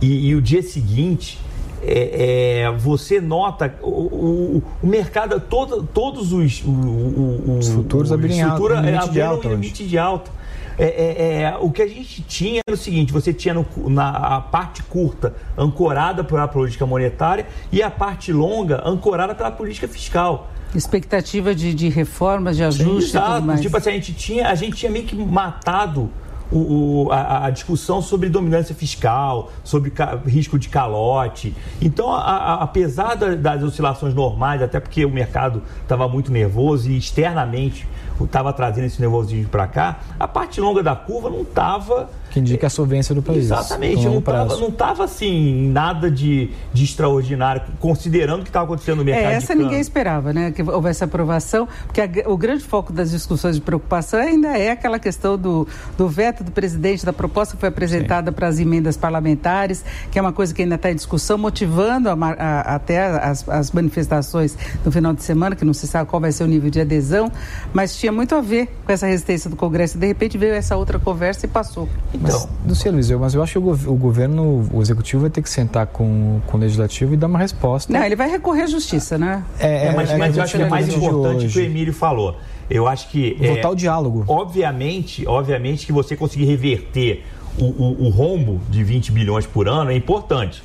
e, 0.00 0.28
e 0.28 0.34
o 0.34 0.42
dia 0.42 0.62
seguinte, 0.62 1.38
é, 1.82 2.62
é, 2.64 2.70
você 2.72 3.20
nota 3.20 3.74
o, 3.82 3.88
o, 3.88 4.62
o, 4.82 4.86
mercado, 4.86 5.40
todo, 5.40 5.82
todos 5.82 6.32
os, 6.32 6.62
o, 6.64 7.58
os 7.58 7.68
futuros 7.68 8.10
abriram 8.12 8.56
limite 8.80 9.10
de 9.10 9.22
alta. 9.22 9.48
Limite 9.48 9.86
de 9.86 9.98
alta. 9.98 10.30
É, 10.78 10.84
é, 10.84 11.42
é, 11.42 11.56
o 11.58 11.70
que 11.70 11.80
a 11.80 11.88
gente 11.88 12.22
tinha 12.22 12.60
era 12.66 12.74
o 12.74 12.78
seguinte: 12.78 13.12
você 13.12 13.32
tinha 13.32 13.54
no, 13.54 13.66
na 13.88 14.10
a 14.10 14.40
parte 14.40 14.82
curta 14.82 15.34
ancorada 15.56 16.22
pela 16.22 16.46
política 16.46 16.84
monetária 16.84 17.46
e 17.72 17.82
a 17.82 17.90
parte 17.90 18.32
longa 18.32 18.82
ancorada 18.86 19.34
pela 19.34 19.50
política 19.50 19.88
fiscal. 19.88 20.50
Expectativa 20.74 21.54
de, 21.54 21.72
de 21.72 21.88
reformas, 21.88 22.56
de 22.56 22.64
ajustes. 22.64 23.10
Exato. 23.10 23.60
Tipo 23.60 23.76
assim, 23.76 23.90
a 23.90 23.92
gente 23.92 24.12
tinha, 24.12 24.48
a 24.48 24.54
gente 24.54 24.76
tinha 24.76 24.90
meio 24.90 25.06
que 25.06 25.16
matado 25.16 26.10
o, 26.50 27.06
o, 27.06 27.12
a, 27.12 27.46
a, 27.46 27.50
discussão 27.50 28.00
sobre 28.00 28.28
dominância 28.28 28.74
fiscal, 28.74 29.50
sobre 29.64 29.90
ca, 29.90 30.18
risco 30.26 30.58
de 30.58 30.68
calote. 30.68 31.54
Então, 31.80 32.12
a, 32.12 32.20
a, 32.20 32.54
apesar 32.62 33.14
da, 33.14 33.34
das 33.34 33.62
oscilações 33.62 34.14
normais, 34.14 34.62
até 34.62 34.78
porque 34.78 35.04
o 35.04 35.10
mercado 35.10 35.62
estava 35.82 36.08
muito 36.08 36.30
nervoso 36.30 36.90
e 36.90 36.96
externamente 36.96 37.88
estava 38.20 38.52
trazendo 38.52 38.86
esse 38.86 39.00
nervosismo 39.00 39.48
para 39.50 39.66
cá, 39.66 40.00
a 40.18 40.26
parte 40.26 40.60
longa 40.60 40.82
da 40.82 40.96
curva 40.96 41.28
não 41.28 41.42
estava 41.42 42.08
que 42.36 42.40
indica 42.40 42.66
a 42.66 42.70
solvência 42.70 43.14
do 43.14 43.22
país. 43.22 43.44
Exatamente, 43.44 44.04
não 44.04 44.18
estava 44.18 44.56
não 44.56 44.70
tava, 44.70 45.04
assim, 45.04 45.70
nada 45.70 46.10
de, 46.10 46.50
de 46.72 46.84
extraordinário, 46.84 47.62
considerando 47.80 48.40
o 48.40 48.42
que 48.42 48.50
estava 48.50 48.66
acontecendo 48.66 48.98
no 48.98 49.04
mercado. 49.04 49.32
É, 49.32 49.34
essa 49.36 49.54
ninguém 49.54 49.80
esperava, 49.80 50.34
né? 50.34 50.50
Que 50.50 50.62
houvesse 50.62 51.02
aprovação, 51.02 51.66
porque 51.86 52.00
a, 52.00 52.08
o 52.30 52.36
grande 52.36 52.62
foco 52.62 52.92
das 52.92 53.10
discussões 53.10 53.56
de 53.56 53.62
preocupação 53.62 54.20
ainda 54.20 54.48
é 54.48 54.70
aquela 54.70 54.98
questão 54.98 55.38
do, 55.38 55.66
do 55.96 56.08
veto 56.08 56.44
do 56.44 56.50
presidente, 56.50 57.06
da 57.06 57.12
proposta 57.12 57.54
que 57.54 57.60
foi 57.60 57.70
apresentada 57.70 58.30
para 58.30 58.48
as 58.48 58.58
emendas 58.58 58.98
parlamentares, 58.98 59.82
que 60.10 60.18
é 60.18 60.22
uma 60.22 60.32
coisa 60.32 60.52
que 60.52 60.60
ainda 60.60 60.74
está 60.74 60.90
em 60.90 60.94
discussão, 60.94 61.38
motivando 61.38 62.10
a, 62.10 62.12
a, 62.12 62.74
até 62.74 63.06
as, 63.06 63.48
as 63.48 63.72
manifestações 63.72 64.56
no 64.84 64.92
final 64.92 65.14
de 65.14 65.22
semana, 65.22 65.56
que 65.56 65.64
não 65.64 65.72
se 65.72 65.86
sabe 65.86 66.10
qual 66.10 66.20
vai 66.20 66.32
ser 66.32 66.44
o 66.44 66.46
nível 66.46 66.68
de 66.68 66.82
adesão, 66.82 67.32
mas 67.72 67.96
tinha 67.96 68.12
muito 68.12 68.34
a 68.34 68.42
ver 68.42 68.68
com 68.84 68.92
essa 68.92 69.06
resistência 69.06 69.48
do 69.48 69.56
Congresso. 69.56 69.96
De 69.96 70.06
repente 70.06 70.36
veio 70.36 70.52
essa 70.52 70.76
outra 70.76 70.98
conversa 70.98 71.46
e 71.46 71.48
passou. 71.48 71.88
Mas, 72.32 72.48
Luciano 72.66 72.96
Luiz, 72.96 73.10
mas 73.10 73.34
eu 73.34 73.42
acho 73.42 73.52
que 73.52 73.58
o, 73.58 73.70
o, 73.70 73.96
governo, 73.96 74.68
o 74.72 74.82
executivo 74.82 75.22
vai 75.22 75.30
ter 75.30 75.42
que 75.42 75.50
sentar 75.50 75.86
com, 75.86 76.40
com 76.46 76.56
o 76.56 76.60
legislativo 76.60 77.14
e 77.14 77.16
dar 77.16 77.26
uma 77.26 77.38
resposta. 77.38 77.92
Não, 77.92 78.02
ele 78.02 78.16
vai 78.16 78.28
recorrer 78.28 78.62
à 78.62 78.66
justiça, 78.66 79.16
né? 79.16 79.44
É, 79.58 79.86
é 79.86 79.92
mas, 79.92 80.10
é, 80.10 80.16
mas 80.16 80.36
eu 80.36 80.42
acho 80.42 80.56
que 80.56 80.62
é 80.62 80.68
mais 80.68 80.88
importante 80.88 81.46
o 81.46 81.48
que 81.50 81.58
o 81.58 81.62
Emílio 81.62 81.92
falou. 81.92 82.36
Eu 82.68 82.86
acho 82.86 83.08
que. 83.08 83.34
Voltar 83.34 83.68
é, 83.68 83.70
o 83.70 83.74
diálogo. 83.74 84.24
Obviamente, 84.26 85.26
obviamente 85.26 85.86
que 85.86 85.92
você 85.92 86.16
conseguir 86.16 86.46
reverter 86.46 87.24
o, 87.58 87.64
o, 87.64 88.06
o 88.06 88.08
rombo 88.10 88.60
de 88.68 88.82
20 88.82 89.12
bilhões 89.12 89.46
por 89.46 89.68
ano 89.68 89.90
é 89.90 89.94
importante. 89.94 90.62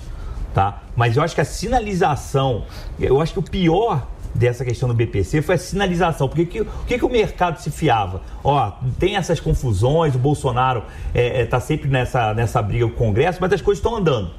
Tá? 0.53 0.83
Mas 0.95 1.15
eu 1.15 1.23
acho 1.23 1.33
que 1.33 1.41
a 1.41 1.45
sinalização, 1.45 2.65
eu 2.99 3.21
acho 3.21 3.33
que 3.33 3.39
o 3.39 3.43
pior 3.43 4.05
dessa 4.33 4.63
questão 4.63 4.87
do 4.87 4.95
BPC 4.95 5.41
foi 5.41 5.55
a 5.55 5.57
sinalização. 5.57 6.27
Porque 6.27 6.45
que, 6.45 6.61
o 6.61 6.67
que, 6.85 6.97
que 6.97 7.05
o 7.05 7.09
mercado 7.09 7.59
se 7.59 7.71
fiava? 7.71 8.21
Ó, 8.43 8.71
tem 8.99 9.15
essas 9.15 9.39
confusões, 9.39 10.15
o 10.15 10.19
Bolsonaro 10.19 10.83
está 11.13 11.19
é, 11.19 11.41
é, 11.41 11.45
tá 11.45 11.59
sempre 11.59 11.89
nessa, 11.89 12.33
nessa 12.33 12.61
briga 12.61 12.87
com 12.87 12.93
o 12.93 12.95
Congresso, 12.95 13.39
mas 13.41 13.53
as 13.53 13.61
coisas 13.61 13.79
estão 13.79 13.95
andando. 13.95 14.31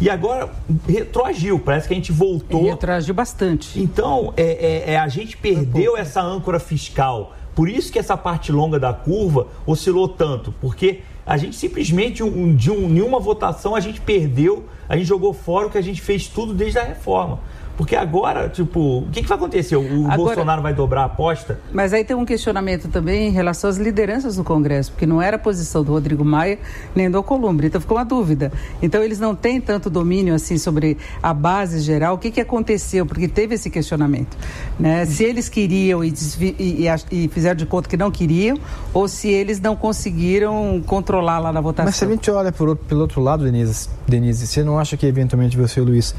E 0.00 0.08
agora 0.08 0.48
retroagiu, 0.88 1.58
parece 1.58 1.88
que 1.88 1.94
a 1.94 1.96
gente 1.96 2.12
voltou. 2.12 2.66
E 2.66 2.70
retroagiu 2.70 3.14
bastante. 3.14 3.80
Então, 3.80 4.32
é, 4.36 4.84
é, 4.90 4.92
é 4.92 4.98
a 4.98 5.08
gente 5.08 5.36
perdeu 5.36 5.96
essa 5.96 6.22
âncora 6.22 6.60
fiscal. 6.60 7.34
Por 7.54 7.68
isso 7.68 7.90
que 7.90 7.98
essa 7.98 8.16
parte 8.16 8.52
longa 8.52 8.78
da 8.78 8.92
curva 8.92 9.48
oscilou 9.66 10.08
tanto, 10.08 10.54
porque 10.60 11.00
a 11.26 11.36
gente 11.36 11.56
simplesmente, 11.56 12.22
um, 12.22 12.54
de 12.54 12.70
um, 12.70 12.88
nenhuma 12.88 13.18
votação, 13.18 13.74
a 13.74 13.80
gente 13.80 14.00
perdeu, 14.00 14.64
a 14.88 14.96
gente 14.96 15.06
jogou 15.06 15.34
fora 15.34 15.66
o 15.66 15.70
que 15.70 15.76
a 15.76 15.82
gente 15.82 16.00
fez 16.00 16.28
tudo 16.28 16.54
desde 16.54 16.78
a 16.78 16.84
reforma. 16.84 17.40
Porque 17.78 17.94
agora, 17.94 18.48
tipo, 18.48 18.98
o 18.98 19.08
que, 19.12 19.22
que 19.22 19.28
vai 19.28 19.38
acontecer? 19.38 19.76
O 19.76 20.06
agora, 20.06 20.16
Bolsonaro 20.16 20.60
vai 20.60 20.74
dobrar 20.74 21.02
a 21.02 21.04
aposta? 21.04 21.60
Mas 21.72 21.92
aí 21.92 22.02
tem 22.02 22.16
um 22.16 22.24
questionamento 22.24 22.88
também 22.88 23.28
em 23.28 23.30
relação 23.30 23.70
às 23.70 23.76
lideranças 23.76 24.34
do 24.34 24.42
Congresso, 24.42 24.90
porque 24.90 25.06
não 25.06 25.22
era 25.22 25.36
a 25.36 25.38
posição 25.38 25.84
do 25.84 25.92
Rodrigo 25.92 26.24
Maia 26.24 26.58
nem 26.92 27.08
do 27.08 27.16
Alcolumbre, 27.16 27.68
então 27.68 27.80
ficou 27.80 27.96
uma 27.96 28.04
dúvida. 28.04 28.50
Então 28.82 29.00
eles 29.00 29.20
não 29.20 29.32
têm 29.32 29.60
tanto 29.60 29.88
domínio 29.88 30.34
assim 30.34 30.58
sobre 30.58 30.98
a 31.22 31.32
base 31.32 31.78
geral. 31.78 32.16
O 32.16 32.18
que, 32.18 32.32
que 32.32 32.40
aconteceu? 32.40 33.06
Porque 33.06 33.28
teve 33.28 33.54
esse 33.54 33.70
questionamento. 33.70 34.36
Né? 34.76 35.06
Se 35.06 35.22
eles 35.22 35.48
queriam 35.48 36.02
e, 36.02 36.12
e, 36.58 36.86
e 37.12 37.28
fizeram 37.28 37.56
de 37.56 37.64
conta 37.64 37.88
que 37.88 37.96
não 37.96 38.10
queriam, 38.10 38.58
ou 38.92 39.06
se 39.06 39.28
eles 39.28 39.60
não 39.60 39.76
conseguiram 39.76 40.82
controlar 40.84 41.38
lá 41.38 41.52
na 41.52 41.60
votação. 41.60 41.86
Mas 41.86 41.94
se 41.94 42.04
a 42.04 42.08
gente 42.08 42.28
olha 42.28 42.50
por, 42.50 42.74
pelo 42.74 43.02
outro 43.02 43.20
lado, 43.20 43.44
Denise, 43.44 43.88
Denise, 44.04 44.48
você 44.48 44.64
não 44.64 44.80
acha 44.80 44.96
que 44.96 45.06
eventualmente 45.06 45.56
você, 45.56 45.80
Luiz, 45.80 46.12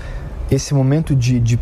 esse 0.51 0.73
momento 0.73 1.15
de, 1.15 1.39
de 1.39 1.59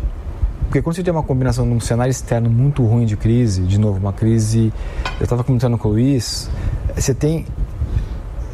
porque 0.68 0.82
quando 0.82 0.96
você 0.96 1.02
tem 1.02 1.12
uma 1.12 1.22
combinação 1.22 1.66
de 1.66 1.74
um 1.74 1.80
cenário 1.80 2.10
externo 2.10 2.50
muito 2.50 2.84
ruim 2.84 3.06
de 3.06 3.16
crise, 3.16 3.62
de 3.62 3.78
novo, 3.78 3.98
uma 3.98 4.12
crise. 4.12 4.70
Eu 5.18 5.24
estava 5.24 5.42
comentando 5.42 5.78
com 5.78 5.88
o 5.88 5.92
Luiz, 5.92 6.50
você 6.94 7.14
tem 7.14 7.46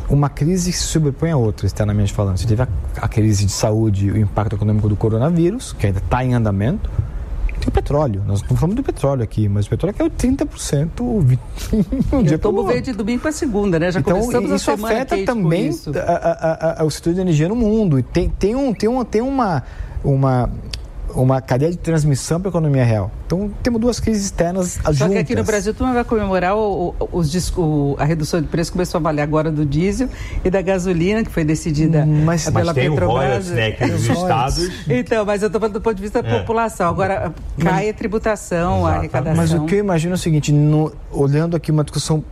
uma 0.08 0.28
crise 0.28 0.70
que 0.70 0.76
se 0.76 0.84
sobrepõe 0.84 1.32
a 1.32 1.36
outra, 1.36 1.66
externamente 1.66 2.12
falando. 2.12 2.36
Você 2.36 2.46
teve 2.46 2.62
a, 2.62 2.68
a 2.98 3.08
crise 3.08 3.44
de 3.44 3.50
saúde, 3.50 4.12
o 4.12 4.16
impacto 4.16 4.54
econômico 4.54 4.88
do 4.88 4.94
coronavírus, 4.94 5.72
que 5.72 5.86
ainda 5.86 5.98
está 5.98 6.24
em 6.24 6.34
andamento. 6.34 6.88
Tem 7.58 7.68
o 7.68 7.72
petróleo, 7.72 8.22
nós 8.26 8.40
estamos 8.40 8.60
falando 8.60 8.76
do 8.76 8.82
petróleo 8.82 9.24
aqui, 9.24 9.48
mas 9.48 9.66
o 9.66 9.70
petróleo 9.70 9.96
caiu 9.96 10.10
30% 10.12 11.00
um 12.12 12.22
dia 12.22 12.38
para 12.38 12.50
o 12.50 12.80
de 12.80 12.92
domingo 12.92 13.22
para 13.22 13.32
segunda, 13.32 13.78
né? 13.78 13.90
Já 13.90 13.98
então, 13.98 14.20
começamos 14.20 14.50
isso 14.52 14.70
a 14.70 14.76
semana 14.76 14.94
afeta 15.02 15.24
também 15.24 15.70
a, 15.96 16.00
a, 16.00 16.82
a, 16.82 16.84
o 16.84 16.90
setor 16.90 17.14
de 17.14 17.20
energia 17.20 17.48
no 17.48 17.56
mundo. 17.56 17.98
E 17.98 18.02
tem, 18.04 18.28
tem, 18.28 18.54
um, 18.54 18.72
tem, 18.72 18.88
um, 18.88 19.04
tem 19.04 19.22
uma 19.22 19.64
uma, 20.04 20.50
uma 21.14 21.40
cadeia 21.40 21.70
de 21.70 21.78
transmissão 21.78 22.40
para 22.40 22.48
a 22.48 22.50
economia 22.50 22.84
real. 22.84 23.10
Então, 23.26 23.50
temos 23.62 23.80
duas 23.80 23.98
crises 23.98 24.24
externas 24.24 24.72
Só 24.72 24.92
juntas. 24.92 24.98
Só 24.98 25.08
que 25.08 25.18
aqui 25.18 25.34
no 25.34 25.44
Brasil, 25.44 25.72
tu 25.72 25.84
vai 25.84 26.04
comemorar 26.04 26.56
o, 26.56 26.94
o, 27.00 27.22
o, 27.60 27.96
a 27.98 28.04
redução 28.04 28.40
de 28.40 28.48
preço 28.48 28.70
começou 28.70 28.98
a 28.98 29.02
valer 29.02 29.22
agora 29.22 29.50
do 29.50 29.64
diesel 29.64 30.08
e 30.44 30.50
da 30.50 30.60
gasolina, 30.60 31.24
que 31.24 31.30
foi 31.30 31.44
decidida 31.44 32.04
mas, 32.04 32.44
pela 32.44 32.66
mas 32.66 32.74
tem 32.74 32.90
Petrobras. 32.90 33.48
O 33.48 33.54
né, 33.54 33.70
que 33.72 33.84
os 33.84 34.06
estados... 34.06 34.70
Então, 34.88 35.24
mas 35.24 35.42
eu 35.42 35.46
estou 35.46 35.60
falando 35.60 35.74
do 35.74 35.80
ponto 35.80 35.96
de 35.96 36.02
vista 36.02 36.22
da 36.22 36.28
é. 36.28 36.38
população. 36.40 36.88
Agora, 36.90 37.32
cai 37.58 37.88
a 37.88 37.94
tributação, 37.94 38.78
Exatamente. 38.78 38.94
a 38.94 38.98
arrecadação. 38.98 39.36
Mas 39.36 39.52
o 39.52 39.64
que 39.66 39.76
eu 39.76 39.78
imagino 39.78 40.14
é 40.14 40.16
o 40.16 40.18
seguinte, 40.18 40.52
no, 40.52 40.92
olhando 41.10 41.56
aqui 41.56 41.70
uma 41.70 41.84
discussão 41.84 42.22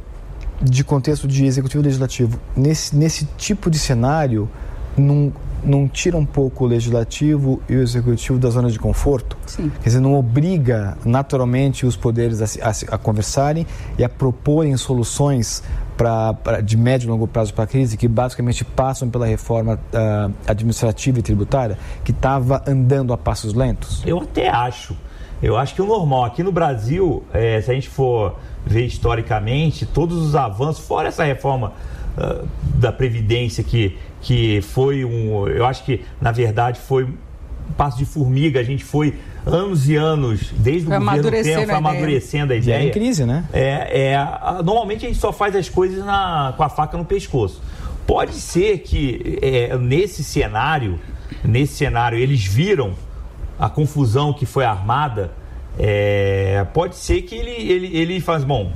de 0.61 0.85
contexto 0.85 1.27
de 1.27 1.45
executivo 1.45 1.83
e 1.83 1.87
legislativo, 1.87 2.39
nesse, 2.57 2.95
nesse 2.95 3.25
tipo 3.37 3.69
de 3.69 3.79
cenário, 3.79 4.49
num 4.97 5.33
não 5.64 5.88
tira 5.88 6.16
um 6.16 6.25
pouco 6.25 6.64
o 6.64 6.66
legislativo 6.66 7.62
e 7.68 7.77
o 7.77 7.83
executivo 7.83 8.38
da 8.38 8.51
zona 8.51 8.70
de 8.70 8.79
conforto? 8.79 9.37
Sim. 9.46 9.70
Quer 9.83 9.88
dizer, 9.88 10.01
não 10.01 10.14
obriga 10.14 10.96
naturalmente 11.05 11.87
os 11.87 11.96
poderes 11.96 12.40
a, 12.40 12.68
a, 12.68 12.94
a 12.94 12.98
conversarem 12.98 13.66
e 13.98 14.05
a 14.05 14.09
proporem 14.09 14.77
soluções 14.77 15.62
pra, 15.96 16.35
pra, 16.35 16.61
de 16.61 16.77
médio 16.77 17.07
e 17.07 17.11
longo 17.11 17.27
prazo 17.27 17.55
para 17.55 17.64
a 17.64 17.66
crise, 17.66 17.96
que 17.96 18.09
basicamente 18.09 18.64
passam 18.64 19.09
pela 19.09 19.27
reforma 19.27 19.75
uh, 19.75 20.33
administrativa 20.46 21.18
e 21.18 21.22
tributária, 21.22 21.79
que 22.05 22.11
estava 22.11 22.62
andando 22.66 23.12
a 23.12 23.18
passos 23.18 23.55
lentos? 23.55 24.03
Eu 24.05 24.18
até 24.20 24.48
acho. 24.48 24.96
Eu 25.42 25.57
acho 25.57 25.75
que 25.75 25.83
o 25.83 25.87
normal, 25.87 26.25
aqui 26.25 26.42
no 26.42 26.53
Brasil, 26.53 27.25
é, 27.33 27.61
se 27.61 27.70
a 27.70 27.75
gente 27.75 27.88
for 27.88 28.37
ver 28.64 28.87
historicamente, 28.87 29.85
todos 29.85 30.16
os 30.16 30.37
avanços, 30.37 30.87
fora 30.87 31.09
essa 31.09 31.25
reforma 31.25 31.72
uh, 32.16 32.46
da 32.77 32.92
Previdência 32.92 33.64
que, 33.64 33.98
que 34.23 34.63
foi 34.63 35.05
um. 35.05 35.47
Eu 35.49 35.67
acho 35.67 35.85
que, 35.85 36.03
na 36.21 36.33
verdade, 36.33 36.81
foi 36.81 37.05
um 37.05 37.15
passo 37.77 37.99
de 37.99 38.05
formiga, 38.05 38.61
a 38.61 38.63
gente 38.63 38.85
foi 38.85 39.19
anos 39.45 39.89
e 39.89 39.97
anos, 39.97 40.53
desde 40.57 40.87
foi 40.87 40.97
o 40.97 41.01
governo 41.01 41.31
Temer, 41.31 41.67
foi 41.67 41.75
amadurecendo 41.75 42.53
a 42.53 42.57
ideia. 42.57 42.79
E 42.79 42.87
é 42.87 42.89
em 42.89 42.91
crise, 42.91 43.27
né? 43.27 43.45
É, 43.53 44.13
é, 44.13 44.63
normalmente 44.63 45.05
a 45.05 45.09
gente 45.09 45.21
só 45.21 45.33
faz 45.33 45.55
as 45.57 45.69
coisas 45.69 46.05
na, 46.05 46.55
com 46.57 46.63
a 46.63 46.69
faca 46.69 46.97
no 46.97 47.05
pescoço. 47.05 47.61
Pode 48.07 48.35
ser 48.35 48.79
que 48.79 49.39
é, 49.43 49.77
nesse 49.77 50.23
cenário, 50.23 50.99
nesse 51.45 51.75
cenário, 51.75 52.19
eles 52.19 52.45
viram 52.45 52.95
a 53.59 53.69
confusão 53.69 54.33
que 54.33 54.47
foi 54.47 54.65
armada, 54.65 55.33
é, 55.79 56.65
pode 56.73 56.97
ser 56.97 57.23
que 57.23 57.35
ele, 57.35 57.51
ele, 57.51 57.97
ele 57.97 58.21
faz, 58.21 58.45
bom, 58.45 58.73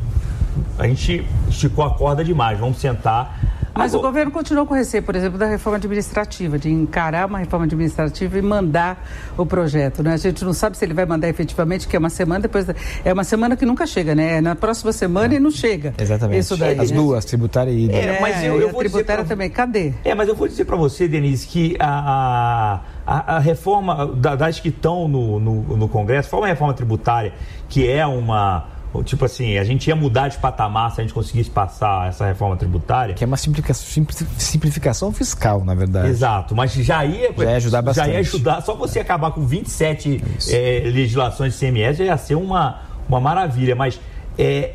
a 0.78 0.86
gente 0.86 1.24
esticou 1.48 1.84
a 1.84 1.90
corda 1.90 2.24
demais, 2.24 2.58
vamos 2.58 2.78
sentar. 2.78 3.40
Mas 3.76 3.92
Agora... 3.92 4.08
o 4.08 4.10
governo 4.10 4.32
continuou 4.32 4.66
com 4.66 4.74
receio, 4.74 5.02
por 5.02 5.14
exemplo, 5.14 5.38
da 5.38 5.46
reforma 5.46 5.76
administrativa, 5.76 6.58
de 6.58 6.70
encarar 6.70 7.26
uma 7.26 7.38
reforma 7.38 7.66
administrativa 7.66 8.38
e 8.38 8.42
mandar 8.42 9.06
o 9.36 9.44
projeto. 9.44 10.02
Né? 10.02 10.14
A 10.14 10.16
gente 10.16 10.44
não 10.44 10.52
sabe 10.52 10.76
se 10.76 10.84
ele 10.84 10.94
vai 10.94 11.04
mandar 11.04 11.28
efetivamente, 11.28 11.86
que 11.86 11.94
é 11.94 11.98
uma 11.98 12.10
semana 12.10 12.40
depois. 12.40 12.64
Da... 12.64 12.74
É 13.04 13.12
uma 13.12 13.24
semana 13.24 13.56
que 13.56 13.66
nunca 13.66 13.86
chega, 13.86 14.14
né? 14.14 14.38
É 14.38 14.40
na 14.40 14.54
próxima 14.54 14.92
semana 14.92 15.34
e 15.34 15.38
não 15.38 15.50
chega. 15.50 15.94
Exatamente. 15.98 16.40
Isso 16.40 16.56
daí, 16.56 16.78
As 16.78 16.90
né? 16.90 16.96
duas, 16.96 17.24
tributária 17.24 17.70
e. 17.70 17.90
É, 17.90 18.18
mas 18.20 18.42
eu, 18.42 18.60
eu 18.60 18.70
vou 18.70 18.80
a 18.80 18.84
tributária 18.84 19.24
pra... 19.24 19.34
também. 19.34 19.50
Cadê? 19.50 19.92
É, 20.04 20.14
mas 20.14 20.28
eu 20.28 20.34
vou 20.34 20.48
dizer 20.48 20.64
para 20.64 20.76
você, 20.76 21.06
Denise, 21.06 21.46
que 21.46 21.76
a, 21.78 22.80
a, 23.06 23.36
a 23.36 23.38
reforma 23.38 24.06
das 24.06 24.58
que 24.58 24.68
estão 24.68 25.06
no, 25.06 25.38
no, 25.38 25.76
no 25.76 25.88
Congresso, 25.88 26.28
foi 26.28 26.40
uma 26.40 26.48
reforma 26.48 26.72
tributária 26.74 27.32
que 27.68 27.88
é 27.88 28.06
uma 28.06 28.75
tipo 29.02 29.24
assim, 29.24 29.58
a 29.58 29.64
gente 29.64 29.86
ia 29.88 29.96
mudar 29.96 30.28
de 30.28 30.38
patamar 30.38 30.90
se 30.92 31.00
a 31.00 31.04
gente 31.04 31.14
conseguisse 31.14 31.50
passar 31.50 32.08
essa 32.08 32.26
reforma 32.26 32.56
tributária. 32.56 33.14
Que 33.14 33.24
é 33.24 33.26
uma 33.26 33.36
simplificação, 33.36 34.06
simplificação 34.38 35.12
fiscal, 35.12 35.64
na 35.64 35.74
verdade. 35.74 36.08
Exato, 36.08 36.54
mas 36.54 36.72
já 36.72 37.04
ia, 37.04 37.32
já 37.36 37.44
ia 37.44 37.56
ajudar 37.56 37.82
bastante. 37.82 38.06
Já 38.06 38.12
ia 38.12 38.18
ajudar, 38.20 38.60
só 38.62 38.74
você 38.74 39.00
acabar 39.00 39.30
com 39.30 39.46
27 39.46 40.22
é, 40.50 40.82
legislações 40.86 41.52
de 41.52 41.58
CMS 41.58 41.98
já 41.98 42.04
ia 42.04 42.16
ser 42.16 42.34
uma, 42.34 42.82
uma 43.08 43.20
maravilha, 43.20 43.74
mas 43.74 44.00
é, 44.38 44.74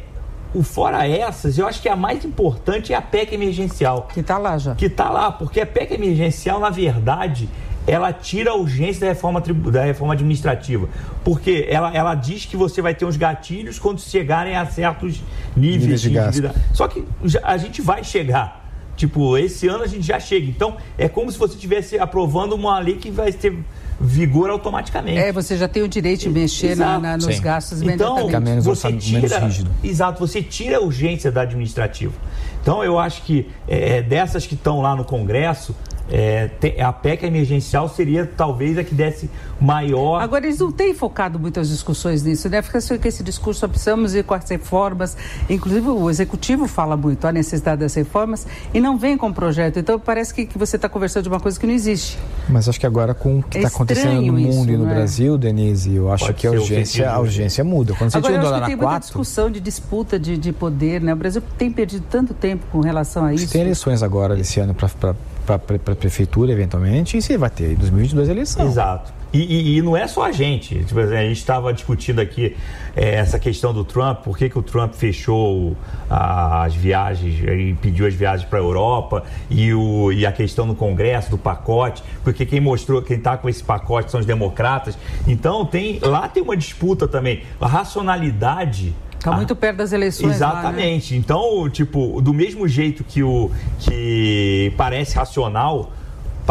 o 0.53 0.63
fora 0.63 1.07
essas, 1.07 1.57
eu 1.57 1.65
acho 1.65 1.81
que 1.81 1.87
a 1.87 1.95
mais 1.95 2.25
importante 2.25 2.93
é 2.93 2.95
a 2.95 3.01
PEC 3.01 3.33
emergencial. 3.33 4.07
Que 4.13 4.19
está 4.19 4.37
lá 4.37 4.57
já. 4.57 4.75
Que 4.75 4.85
está 4.85 5.09
lá, 5.09 5.31
porque 5.31 5.61
a 5.61 5.65
PEC 5.65 5.93
emergencial, 5.93 6.59
na 6.59 6.69
verdade, 6.69 7.49
ela 7.87 8.13
tira 8.13 8.51
a 8.51 8.55
urgência 8.55 9.01
da 9.01 9.07
reforma, 9.07 9.41
da 9.41 9.83
reforma 9.83 10.13
administrativa. 10.13 10.87
Porque 11.23 11.65
ela, 11.69 11.93
ela 11.95 12.15
diz 12.15 12.45
que 12.45 12.55
você 12.55 12.81
vai 12.81 12.93
ter 12.93 13.05
uns 13.05 13.17
gatilhos 13.17 13.79
quando 13.79 13.99
chegarem 13.99 14.55
a 14.55 14.65
certos 14.65 15.21
níveis, 15.55 15.81
níveis 15.81 16.01
de, 16.01 16.09
de 16.09 16.15
gasto. 16.41 16.51
Só 16.73 16.87
que 16.87 17.03
a 17.43 17.57
gente 17.57 17.81
vai 17.81 18.03
chegar. 18.03 18.61
Tipo, 18.95 19.37
esse 19.37 19.67
ano 19.67 19.83
a 19.83 19.87
gente 19.87 20.05
já 20.05 20.19
chega. 20.19 20.45
Então, 20.47 20.77
é 20.97 21.09
como 21.09 21.31
se 21.31 21.37
você 21.37 21.55
estivesse 21.55 21.97
aprovando 21.97 22.53
uma 22.53 22.77
lei 22.79 22.97
que 22.97 23.09
vai 23.09 23.31
ter 23.31 23.57
vigor 23.99 24.49
automaticamente. 24.49 25.17
É, 25.17 25.31
você 25.31 25.57
já 25.57 25.67
tem 25.67 25.83
o 25.83 25.87
direito 25.87 26.21
de 26.21 26.29
mexer 26.29 26.75
na, 26.75 26.99
na, 26.99 27.17
nos 27.17 27.35
Sim. 27.35 27.41
gastos 27.41 27.81
então, 27.81 28.27
menos, 28.39 28.65
você 28.65 28.91
tira, 28.93 29.39
menos 29.39 29.63
Exato, 29.83 30.19
você 30.19 30.41
tira 30.41 30.77
a 30.77 30.81
urgência 30.81 31.31
da 31.31 31.41
administrativa. 31.41 32.13
Então, 32.61 32.83
eu 32.83 32.97
acho 32.99 33.21
que 33.23 33.47
é, 33.67 34.01
dessas 34.01 34.45
que 34.45 34.55
estão 34.55 34.81
lá 34.81 34.95
no 34.95 35.03
Congresso, 35.03 35.75
é, 36.11 36.49
a 36.83 36.91
PEC 36.91 37.25
emergencial 37.25 37.87
seria 37.87 38.25
talvez 38.25 38.77
a 38.77 38.83
que 38.83 38.93
desse 38.93 39.29
maior. 39.59 40.21
Agora, 40.21 40.45
eles 40.45 40.59
não 40.59 40.71
têm 40.71 40.93
focado 40.93 41.39
muitas 41.39 41.69
discussões 41.69 42.21
nisso, 42.21 42.49
né? 42.49 42.61
Fica 42.61 42.79
assim, 42.79 42.97
que 42.97 43.07
esse 43.07 43.23
discurso, 43.23 43.61
só 43.61 43.67
precisamos 43.67 44.13
ir 44.13 44.25
com 44.25 44.33
as 44.33 44.49
reformas. 44.49 45.15
Inclusive, 45.49 45.87
o 45.87 46.09
executivo 46.09 46.67
fala 46.67 46.97
muito 46.97 47.25
a 47.25 47.31
necessidade 47.31 47.79
das 47.79 47.93
reformas 47.93 48.45
e 48.73 48.81
não 48.81 48.97
vem 48.97 49.17
com 49.17 49.29
o 49.29 49.33
projeto. 49.33 49.79
Então, 49.79 49.97
parece 49.97 50.33
que, 50.33 50.45
que 50.45 50.57
você 50.57 50.75
está 50.75 50.89
conversando 50.89 51.23
de 51.23 51.29
uma 51.29 51.39
coisa 51.39 51.57
que 51.57 51.65
não 51.65 51.73
existe. 51.73 52.19
Mas 52.49 52.67
acho 52.67 52.79
que 52.79 52.85
agora, 52.85 53.13
com 53.13 53.39
o 53.39 53.43
que 53.43 53.59
está 53.59 53.69
é 53.69 53.71
acontecendo 53.71 54.21
no 54.21 54.33
mundo 54.33 54.49
isso, 54.49 54.69
e 54.69 54.77
no 54.77 54.89
é? 54.89 54.93
Brasil, 54.93 55.37
Denise, 55.37 55.95
eu 55.95 56.11
acho 56.11 56.25
Pode 56.25 56.37
que 56.37 56.47
a 56.47 56.51
urgência, 56.51 57.09
a 57.09 57.19
urgência 57.19 57.63
muda. 57.63 57.93
Quando 57.93 58.11
você 58.11 58.17
agora, 58.17 58.33
eu 58.33 58.39
acho 58.41 58.59
que 58.59 58.65
tem 58.67 58.75
muita 58.75 58.99
discussão 58.99 59.49
de 59.49 59.61
disputa 59.61 60.19
de, 60.19 60.37
de 60.37 60.51
poder, 60.51 60.99
né? 60.99 61.13
O 61.13 61.17
Brasil 61.17 61.41
tem 61.57 61.71
perdido 61.71 62.05
tanto 62.09 62.33
tempo 62.33 62.65
com 62.69 62.81
relação 62.81 63.23
a 63.23 63.33
isso. 63.33 63.49
Tem 63.49 63.61
eleições 63.61 64.03
agora 64.03 64.37
esse 64.37 64.59
ano 64.59 64.73
para 64.73 64.89
para 65.59 65.75
a 65.75 65.95
prefeitura, 65.95 66.51
eventualmente, 66.51 67.17
e 67.17 67.21
você 67.21 67.37
vai 67.37 67.49
ter 67.49 67.71
em 67.71 67.75
2022 67.75 68.29
eleição. 68.29 68.65
Exato. 68.65 69.21
E, 69.33 69.39
e, 69.39 69.77
e, 69.77 69.81
não 69.81 69.95
é 69.95 70.07
só 70.07 70.23
a 70.23 70.31
gente. 70.31 70.83
Tipo, 70.83 70.99
a 70.99 71.07
gente 71.07 71.37
estava 71.37 71.73
discutindo 71.73 72.19
aqui 72.19 72.55
é, 72.95 73.15
essa 73.15 73.39
questão 73.39 73.73
do 73.73 73.85
Trump, 73.85 74.19
por 74.23 74.37
que, 74.37 74.49
que 74.49 74.59
o 74.59 74.61
Trump 74.61 74.93
fechou 74.93 75.75
as 76.09 76.75
viagens, 76.75 77.39
impediu 77.69 78.05
as 78.05 78.13
viagens 78.13 78.47
para 78.49 78.59
a 78.59 78.61
Europa 78.61 79.23
e, 79.49 79.73
o, 79.73 80.11
e 80.11 80.25
a 80.25 80.33
questão 80.33 80.65
no 80.65 80.75
Congresso 80.75 81.31
do 81.31 81.37
pacote, 81.37 82.03
porque 82.25 82.45
quem 82.45 82.59
mostrou, 82.59 83.01
quem 83.01 83.17
está 83.17 83.37
com 83.37 83.47
esse 83.47 83.63
pacote 83.63 84.11
são 84.11 84.19
os 84.19 84.25
democratas. 84.25 84.97
Então 85.25 85.65
tem 85.65 85.99
lá 86.01 86.27
tem 86.27 86.43
uma 86.43 86.57
disputa 86.57 87.07
também. 87.07 87.43
A 87.61 87.67
racionalidade 87.67 88.93
Está 89.21 89.33
muito 89.33 89.55
perto 89.55 89.77
das 89.77 89.93
eleições. 89.93 90.35
Exatamente. 90.35 91.13
Lá, 91.13 91.17
né? 91.17 91.23
Então, 91.23 91.69
tipo, 91.69 92.19
do 92.21 92.33
mesmo 92.33 92.67
jeito 92.67 93.03
que 93.03 93.21
o 93.21 93.51
que 93.79 94.73
parece 94.75 95.15
racional 95.15 95.91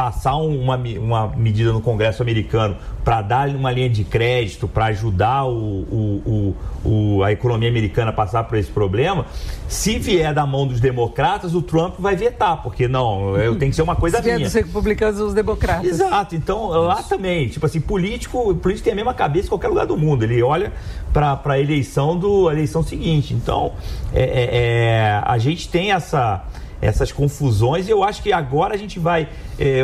passar 0.01 0.37
uma, 0.37 0.77
uma 0.77 1.29
medida 1.37 1.75
no 1.75 1.83
Congresso 1.83 2.23
americano 2.23 2.75
para 3.05 3.21
dar 3.21 3.51
uma 3.51 3.71
linha 3.71 3.91
de 3.91 4.03
crédito, 4.03 4.67
para 4.67 4.87
ajudar 4.87 5.45
o, 5.45 5.53
o, 5.53 6.57
o, 6.83 7.23
a 7.23 7.31
economia 7.31 7.69
americana 7.69 8.09
a 8.09 8.13
passar 8.13 8.45
por 8.45 8.57
esse 8.57 8.71
problema, 8.71 9.27
se 9.69 9.99
vier 9.99 10.33
da 10.33 10.47
mão 10.47 10.67
dos 10.67 10.81
democratas, 10.81 11.55
o 11.55 11.61
Trump 11.61 11.97
vai 11.99 12.17
vetar, 12.17 12.63
porque 12.63 12.89
não, 12.89 13.37
eu 13.37 13.59
tenho 13.59 13.71
que 13.73 13.77
ser 13.77 13.83
uma 13.83 13.95
coisa 13.95 14.17
se 14.17 14.23
minha. 14.23 14.37
Se 14.37 14.55
vier 14.55 14.65
dos 14.65 14.73
republicanos 14.73 15.21
os 15.21 15.35
democratas. 15.35 15.85
Exato, 15.85 16.35
então 16.35 16.69
lá 16.69 17.03
também, 17.03 17.49
tipo 17.49 17.67
assim, 17.67 17.79
político, 17.79 18.55
político 18.55 18.85
tem 18.85 18.95
a 18.95 18.97
mesma 18.97 19.13
cabeça 19.13 19.49
em 19.49 19.51
qualquer 19.51 19.69
lugar 19.69 19.85
do 19.85 19.99
mundo, 19.99 20.23
ele 20.23 20.43
olha 20.43 20.73
para 21.13 21.39
a 21.45 21.61
eleição, 21.61 22.17
do, 22.17 22.51
eleição 22.51 22.83
seguinte. 22.83 23.35
Então, 23.35 23.73
é, 24.15 24.23
é, 24.23 24.49
é, 24.53 25.23
a 25.23 25.37
gente 25.37 25.69
tem 25.69 25.93
essa 25.93 26.43
essas 26.81 27.13
confusões. 27.13 27.89
E 27.89 27.91
eu 27.91 28.03
acho 28.03 28.23
que 28.23 28.33
agora 28.33 28.75
a 28.75 28.77
gente 28.79 28.99
vai, 28.99 29.29
é, 29.59 29.81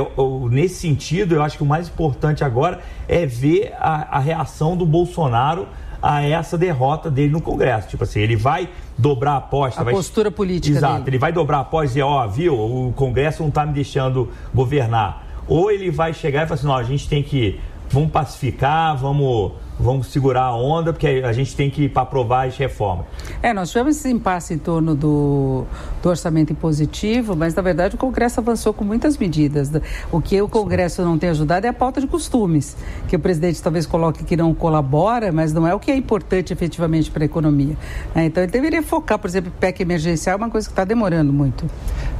nesse 0.50 0.76
sentido, 0.76 1.34
eu 1.34 1.42
acho 1.42 1.56
que 1.56 1.62
o 1.62 1.66
mais 1.66 1.88
importante 1.88 2.42
agora 2.42 2.80
é 3.08 3.26
ver 3.26 3.74
a, 3.78 4.16
a 4.16 4.18
reação 4.18 4.76
do 4.76 4.86
Bolsonaro 4.86 5.66
a 6.02 6.22
essa 6.22 6.56
derrota 6.56 7.10
dele 7.10 7.32
no 7.32 7.40
Congresso. 7.40 7.88
Tipo 7.88 8.04
assim, 8.04 8.20
ele 8.20 8.36
vai 8.36 8.68
dobrar 8.96 9.32
a 9.32 9.36
aposta. 9.38 9.80
A 9.80 9.84
vai... 9.84 9.94
postura 9.94 10.30
política 10.30 10.76
Exato, 10.76 10.98
dele. 10.98 11.10
ele 11.10 11.18
vai 11.18 11.32
dobrar 11.32 11.58
a 11.58 11.60
aposta 11.60 11.86
e 11.86 11.88
dizer, 11.88 12.02
ó, 12.02 12.24
oh, 12.24 12.28
viu, 12.28 12.54
o 12.54 12.92
Congresso 12.94 13.42
não 13.42 13.48
está 13.48 13.66
me 13.66 13.72
deixando 13.72 14.30
governar. 14.54 15.24
Ou 15.48 15.70
ele 15.70 15.90
vai 15.90 16.12
chegar 16.12 16.44
e 16.44 16.46
falar 16.46 16.54
assim, 16.54 16.66
não, 16.66 16.76
a 16.76 16.82
gente 16.82 17.08
tem 17.08 17.22
que, 17.22 17.60
vamos 17.90 18.10
pacificar, 18.10 18.96
vamos 18.96 19.52
vamos 19.78 20.08
segurar 20.08 20.42
a 20.42 20.56
onda, 20.56 20.92
porque 20.92 21.06
a 21.06 21.32
gente 21.32 21.54
tem 21.54 21.70
que 21.70 21.84
ir 21.84 21.88
para 21.90 22.02
aprovar 22.02 22.46
as 22.46 22.56
reformas. 22.56 23.06
É, 23.42 23.52
nós 23.52 23.70
tivemos 23.70 23.96
esse 23.96 24.10
impasse 24.10 24.54
em 24.54 24.58
torno 24.58 24.94
do, 24.94 25.64
do 26.02 26.08
orçamento 26.08 26.52
impositivo, 26.52 27.36
mas 27.36 27.54
na 27.54 27.62
verdade 27.62 27.94
o 27.94 27.98
Congresso 27.98 28.40
avançou 28.40 28.72
com 28.72 28.84
muitas 28.84 29.16
medidas. 29.16 29.70
O 30.10 30.20
que 30.20 30.40
o 30.40 30.48
Congresso 30.48 31.02
não 31.02 31.18
tem 31.18 31.30
ajudado 31.30 31.66
é 31.66 31.68
a 31.68 31.72
pauta 31.72 32.00
de 32.00 32.06
costumes, 32.06 32.76
que 33.08 33.16
o 33.16 33.18
presidente 33.18 33.62
talvez 33.62 33.86
coloque 33.86 34.24
que 34.24 34.36
não 34.36 34.54
colabora, 34.54 35.30
mas 35.30 35.52
não 35.52 35.66
é 35.66 35.74
o 35.74 35.78
que 35.78 35.90
é 35.90 35.96
importante 35.96 36.52
efetivamente 36.52 37.10
para 37.10 37.24
a 37.24 37.26
economia. 37.26 37.76
É, 38.14 38.24
então 38.24 38.42
ele 38.42 38.52
deveria 38.52 38.82
focar, 38.82 39.18
por 39.18 39.28
exemplo, 39.28 39.52
PEC 39.60 39.82
emergencial, 39.82 40.34
é 40.34 40.36
uma 40.36 40.50
coisa 40.50 40.66
que 40.66 40.72
está 40.72 40.84
demorando 40.84 41.32
muito. 41.32 41.66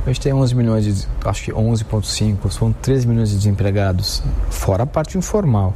A 0.05 0.09
gente 0.09 0.21
tem 0.21 0.33
11 0.33 0.55
milhões 0.55 0.85
de, 0.85 1.07
acho 1.25 1.45
que 1.45 1.53
11,5, 1.53 2.51
são 2.51 2.73
13 2.73 3.09
milhões 3.09 3.31
de 3.31 3.37
desempregados, 3.37 4.23
fora 4.51 4.85
a 4.85 4.87
parte 4.87 5.19
informal 5.19 5.75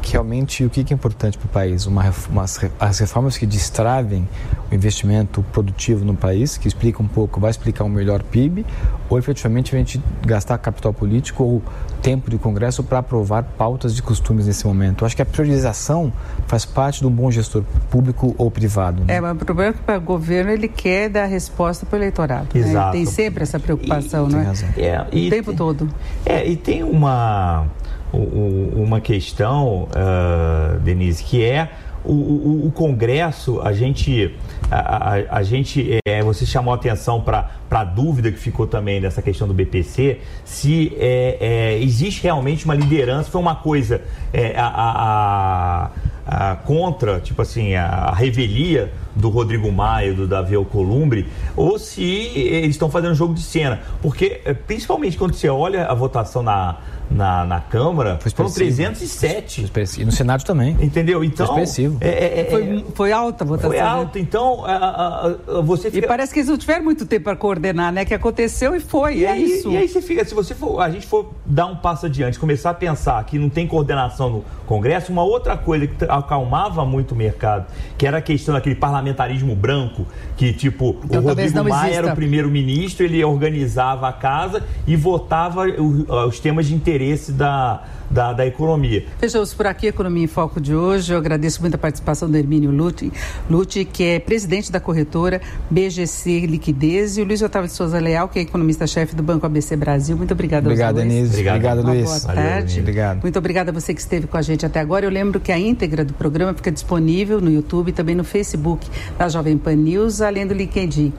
que 0.00 0.12
realmente 0.12 0.64
o 0.64 0.70
que 0.70 0.80
é 0.80 0.94
importante 0.94 1.38
para 1.38 1.46
o 1.46 1.48
país? 1.48 1.86
Uma, 1.86 2.12
umas, 2.28 2.60
as 2.78 2.98
reformas 2.98 3.36
que 3.36 3.46
destravem 3.46 4.28
o 4.70 4.74
investimento 4.74 5.42
produtivo 5.52 6.04
no 6.04 6.14
país, 6.14 6.56
que 6.56 6.66
explica 6.66 7.02
um 7.02 7.06
pouco, 7.06 7.40
vai 7.40 7.50
explicar 7.50 7.84
um 7.84 7.88
melhor 7.88 8.22
PIB, 8.22 8.64
ou 9.08 9.18
efetivamente 9.18 9.74
a 9.74 9.78
gente 9.78 10.02
gastar 10.26 10.58
capital 10.58 10.92
político 10.92 11.42
ou 11.42 11.62
tempo 12.00 12.30
de 12.30 12.38
Congresso 12.38 12.82
para 12.82 12.98
aprovar 12.98 13.42
pautas 13.42 13.94
de 13.94 14.02
costumes 14.02 14.46
nesse 14.46 14.66
momento. 14.66 15.02
Eu 15.02 15.06
acho 15.06 15.16
que 15.16 15.22
a 15.22 15.26
priorização 15.26 16.12
faz 16.46 16.64
parte 16.64 17.00
de 17.00 17.06
um 17.06 17.10
bom 17.10 17.30
gestor 17.30 17.62
público 17.90 18.34
ou 18.38 18.50
privado. 18.50 19.04
Né? 19.04 19.16
É, 19.16 19.20
mas 19.20 19.32
o 19.32 19.44
problema 19.44 19.74
é 19.86 19.92
que 19.92 19.92
o 19.92 20.00
governo 20.00 20.50
ele 20.50 20.68
quer 20.68 21.08
dar 21.08 21.26
resposta 21.26 21.84
para 21.84 21.96
o 21.96 21.98
eleitorado. 21.98 22.48
Exato. 22.54 22.74
Né? 22.74 22.82
Ele 22.82 22.92
tem 22.92 23.06
sempre 23.06 23.42
essa 23.42 23.60
preocupação, 23.60 24.28
e, 24.28 24.32
não 24.32 24.40
é? 24.40 24.52
é 24.78 25.02
o 25.02 25.30
tempo 25.30 25.50
tem, 25.50 25.56
todo. 25.56 25.88
É, 26.24 26.46
e 26.46 26.56
tem 26.56 26.82
uma 26.82 27.66
uma 28.12 29.00
questão, 29.00 29.84
uh, 29.84 30.78
Denise, 30.80 31.22
que 31.22 31.44
é 31.44 31.70
o, 32.04 32.12
o, 32.12 32.66
o, 32.68 32.72
Congresso, 32.72 33.60
a 33.60 33.72
gente, 33.72 34.34
a, 34.70 35.14
a, 35.14 35.38
a 35.38 35.42
gente 35.42 35.98
é, 36.06 36.22
você 36.22 36.46
chamou 36.46 36.72
a 36.72 36.76
atenção 36.76 37.20
para 37.20 37.50
a 37.70 37.84
dúvida 37.84 38.32
que 38.32 38.38
ficou 38.38 38.66
também 38.66 39.00
dessa 39.00 39.20
questão 39.20 39.46
do 39.46 39.52
BPC, 39.52 40.20
se 40.44 40.96
é, 40.98 41.36
é, 41.40 41.82
existe 41.82 42.22
realmente 42.22 42.64
uma 42.64 42.74
liderança, 42.74 43.30
foi 43.30 43.40
uma 43.40 43.54
coisa, 43.54 44.00
é, 44.32 44.54
a, 44.56 45.90
ah, 46.32 46.56
contra, 46.64 47.18
tipo 47.18 47.42
assim, 47.42 47.74
a, 47.74 47.86
a 47.86 48.14
revelia 48.14 48.92
do 49.14 49.28
Rodrigo 49.28 49.70
Maia, 49.72 50.12
do 50.14 50.26
Davi 50.26 50.54
Alcolumbre, 50.54 51.26
ou 51.56 51.78
se 51.78 52.02
eles 52.02 52.70
estão 52.70 52.90
fazendo 52.90 53.14
jogo 53.14 53.34
de 53.34 53.42
cena. 53.42 53.80
Porque, 54.02 54.40
eh, 54.44 54.54
principalmente 54.54 55.16
quando 55.18 55.34
você 55.34 55.48
olha 55.48 55.86
a 55.86 55.94
votação 55.94 56.42
na, 56.42 56.76
na, 57.10 57.44
na 57.44 57.60
Câmara, 57.60 58.18
Foi 58.20 58.30
foram 58.30 58.48
expressivo. 58.48 58.92
307. 58.94 60.00
E 60.00 60.04
no 60.04 60.12
Senado 60.12 60.44
também. 60.44 60.76
Entendeu? 60.80 61.24
Então. 61.24 61.46
Foi 61.46 61.62
expressivo. 61.62 61.98
É, 62.00 62.08
é, 62.08 62.40
é, 62.40 62.44
Foi, 62.50 62.84
foi 62.94 63.12
alta 63.12 63.42
a 63.44 63.46
votação. 63.46 63.70
foi 63.70 63.78
né? 63.80 63.84
alto. 63.84 64.18
Então, 64.18 64.64
a- 64.64 64.70
a- 64.76 65.26
a- 65.58 65.60
você 65.60 65.88
E 65.88 65.90
fica. 65.90 66.06
parece 66.06 66.32
que 66.32 66.38
eles 66.40 66.48
não 66.48 66.56
tiveram 66.56 66.84
muito 66.84 67.04
tempo 67.06 67.24
para 67.24 67.36
coordenar, 67.36 67.92
né? 67.92 68.04
Que 68.04 68.14
aconteceu 68.14 68.74
e 68.76 68.80
foi, 68.80 69.18
E 69.18 69.24
é 69.24 69.32
aí, 69.32 69.44
isso. 69.44 69.70
e 69.70 69.76
aí 69.76 69.88
você 69.88 70.00
fica, 70.00 70.24
se 70.24 70.34
você 70.34 70.54
for, 70.54 70.80
a 70.80 70.88
gente 70.90 71.06
for 71.06 71.30
dar 71.44 71.66
um 71.66 71.76
passo 71.76 72.06
adiante, 72.06 72.38
começar 72.38 72.70
a 72.70 72.74
pensar 72.74 73.22
que 73.24 73.38
não 73.38 73.48
tem 73.48 73.66
coordenação 73.66 74.30
no 74.30 74.44
Congresso, 74.66 75.10
uma 75.12 75.24
outra 75.24 75.56
coisa 75.56 75.86
que 75.88 76.04
acalmava 76.04 76.84
muito 76.84 77.12
o 77.12 77.16
mercado, 77.16 77.66
que 77.98 78.06
era 78.06 78.18
a 78.18 78.22
questão 78.22 78.54
daquele 78.54 78.76
parlamentarismo 79.00 79.54
branco, 79.54 80.06
que 80.36 80.52
tipo, 80.52 80.96
Então, 81.04 81.22
o 81.22 81.28
Rodrigo 81.28 81.64
Maia 81.64 81.82
exista. 81.88 81.96
era 82.04 82.12
o 82.12 82.16
primeiro-ministro, 82.16 83.04
ele 83.04 83.24
organizava 83.24 84.08
a 84.08 84.12
casa 84.12 84.62
e 84.86 84.94
votava 84.94 85.66
o- 85.66 86.26
os 86.28 86.38
temas 86.38 86.66
de 86.66 86.74
interesse 86.74 87.32
da, 87.32 87.82
da, 88.10 88.32
da 88.32 88.46
economia. 88.46 89.06
Fechamos 89.18 89.54
por 89.54 89.66
aqui 89.66 89.86
a 89.86 89.90
Economia 89.90 90.24
em 90.24 90.26
Foco 90.26 90.60
de 90.60 90.74
hoje. 90.74 91.12
Eu 91.12 91.18
agradeço 91.18 91.60
muito 91.60 91.74
a 91.74 91.78
participação 91.78 92.28
do 92.30 92.36
Hermínio 92.36 92.70
Lute, 92.70 93.12
Lute, 93.48 93.84
que 93.84 94.02
é 94.02 94.18
presidente 94.18 94.72
da 94.72 94.80
corretora 94.80 95.40
BGC 95.70 96.46
Liquidez, 96.46 97.16
e 97.16 97.22
o 97.22 97.24
Luiz 97.24 97.40
Otávio 97.42 97.68
de 97.68 97.74
Souza 97.74 97.98
Leal, 97.98 98.28
que 98.28 98.38
é 98.38 98.42
economista-chefe 98.42 99.14
do 99.14 99.22
Banco 99.22 99.46
ABC 99.46 99.76
Brasil. 99.76 100.16
Muito 100.16 100.32
obrigada 100.32 100.66
Obrigado, 100.66 100.96
dois. 100.96 101.08
Denise. 101.08 101.30
Obrigado. 101.30 101.56
Obrigado, 101.56 101.86
Luiz. 101.86 102.04
boa 102.04 102.18
Valeu, 102.18 102.42
tarde. 102.42 102.60
Denise. 102.60 102.80
Obrigado. 102.80 103.22
Muito 103.22 103.38
obrigada 103.38 103.70
a 103.70 103.74
você 103.74 103.94
que 103.94 104.00
esteve 104.00 104.26
com 104.26 104.36
a 104.36 104.42
gente 104.42 104.66
até 104.66 104.80
agora. 104.80 105.06
Eu 105.06 105.10
lembro 105.10 105.38
que 105.38 105.52
a 105.52 105.58
íntegra 105.58 106.04
do 106.04 106.12
programa 106.14 106.52
fica 106.54 106.70
disponível 106.70 107.40
no 107.40 107.50
YouTube 107.50 107.90
e 107.90 107.92
também 107.92 108.14
no 108.14 108.24
Facebook 108.24 108.88
da 109.16 109.28
Jovem 109.28 109.56
Pan 109.56 109.76
News, 109.76 110.20
além 110.20 110.46
do 110.46 110.54
LinkedIn. 110.54 111.12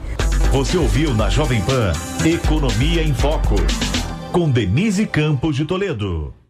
Você 0.52 0.76
ouviu 0.76 1.14
na 1.14 1.30
Jovem 1.30 1.62
Pan 1.62 1.92
Economia 2.24 3.02
em 3.02 3.14
Foco, 3.14 3.56
com 4.32 4.50
Denise 4.50 5.06
Campos 5.06 5.56
de 5.56 5.64
Toledo. 5.64 6.41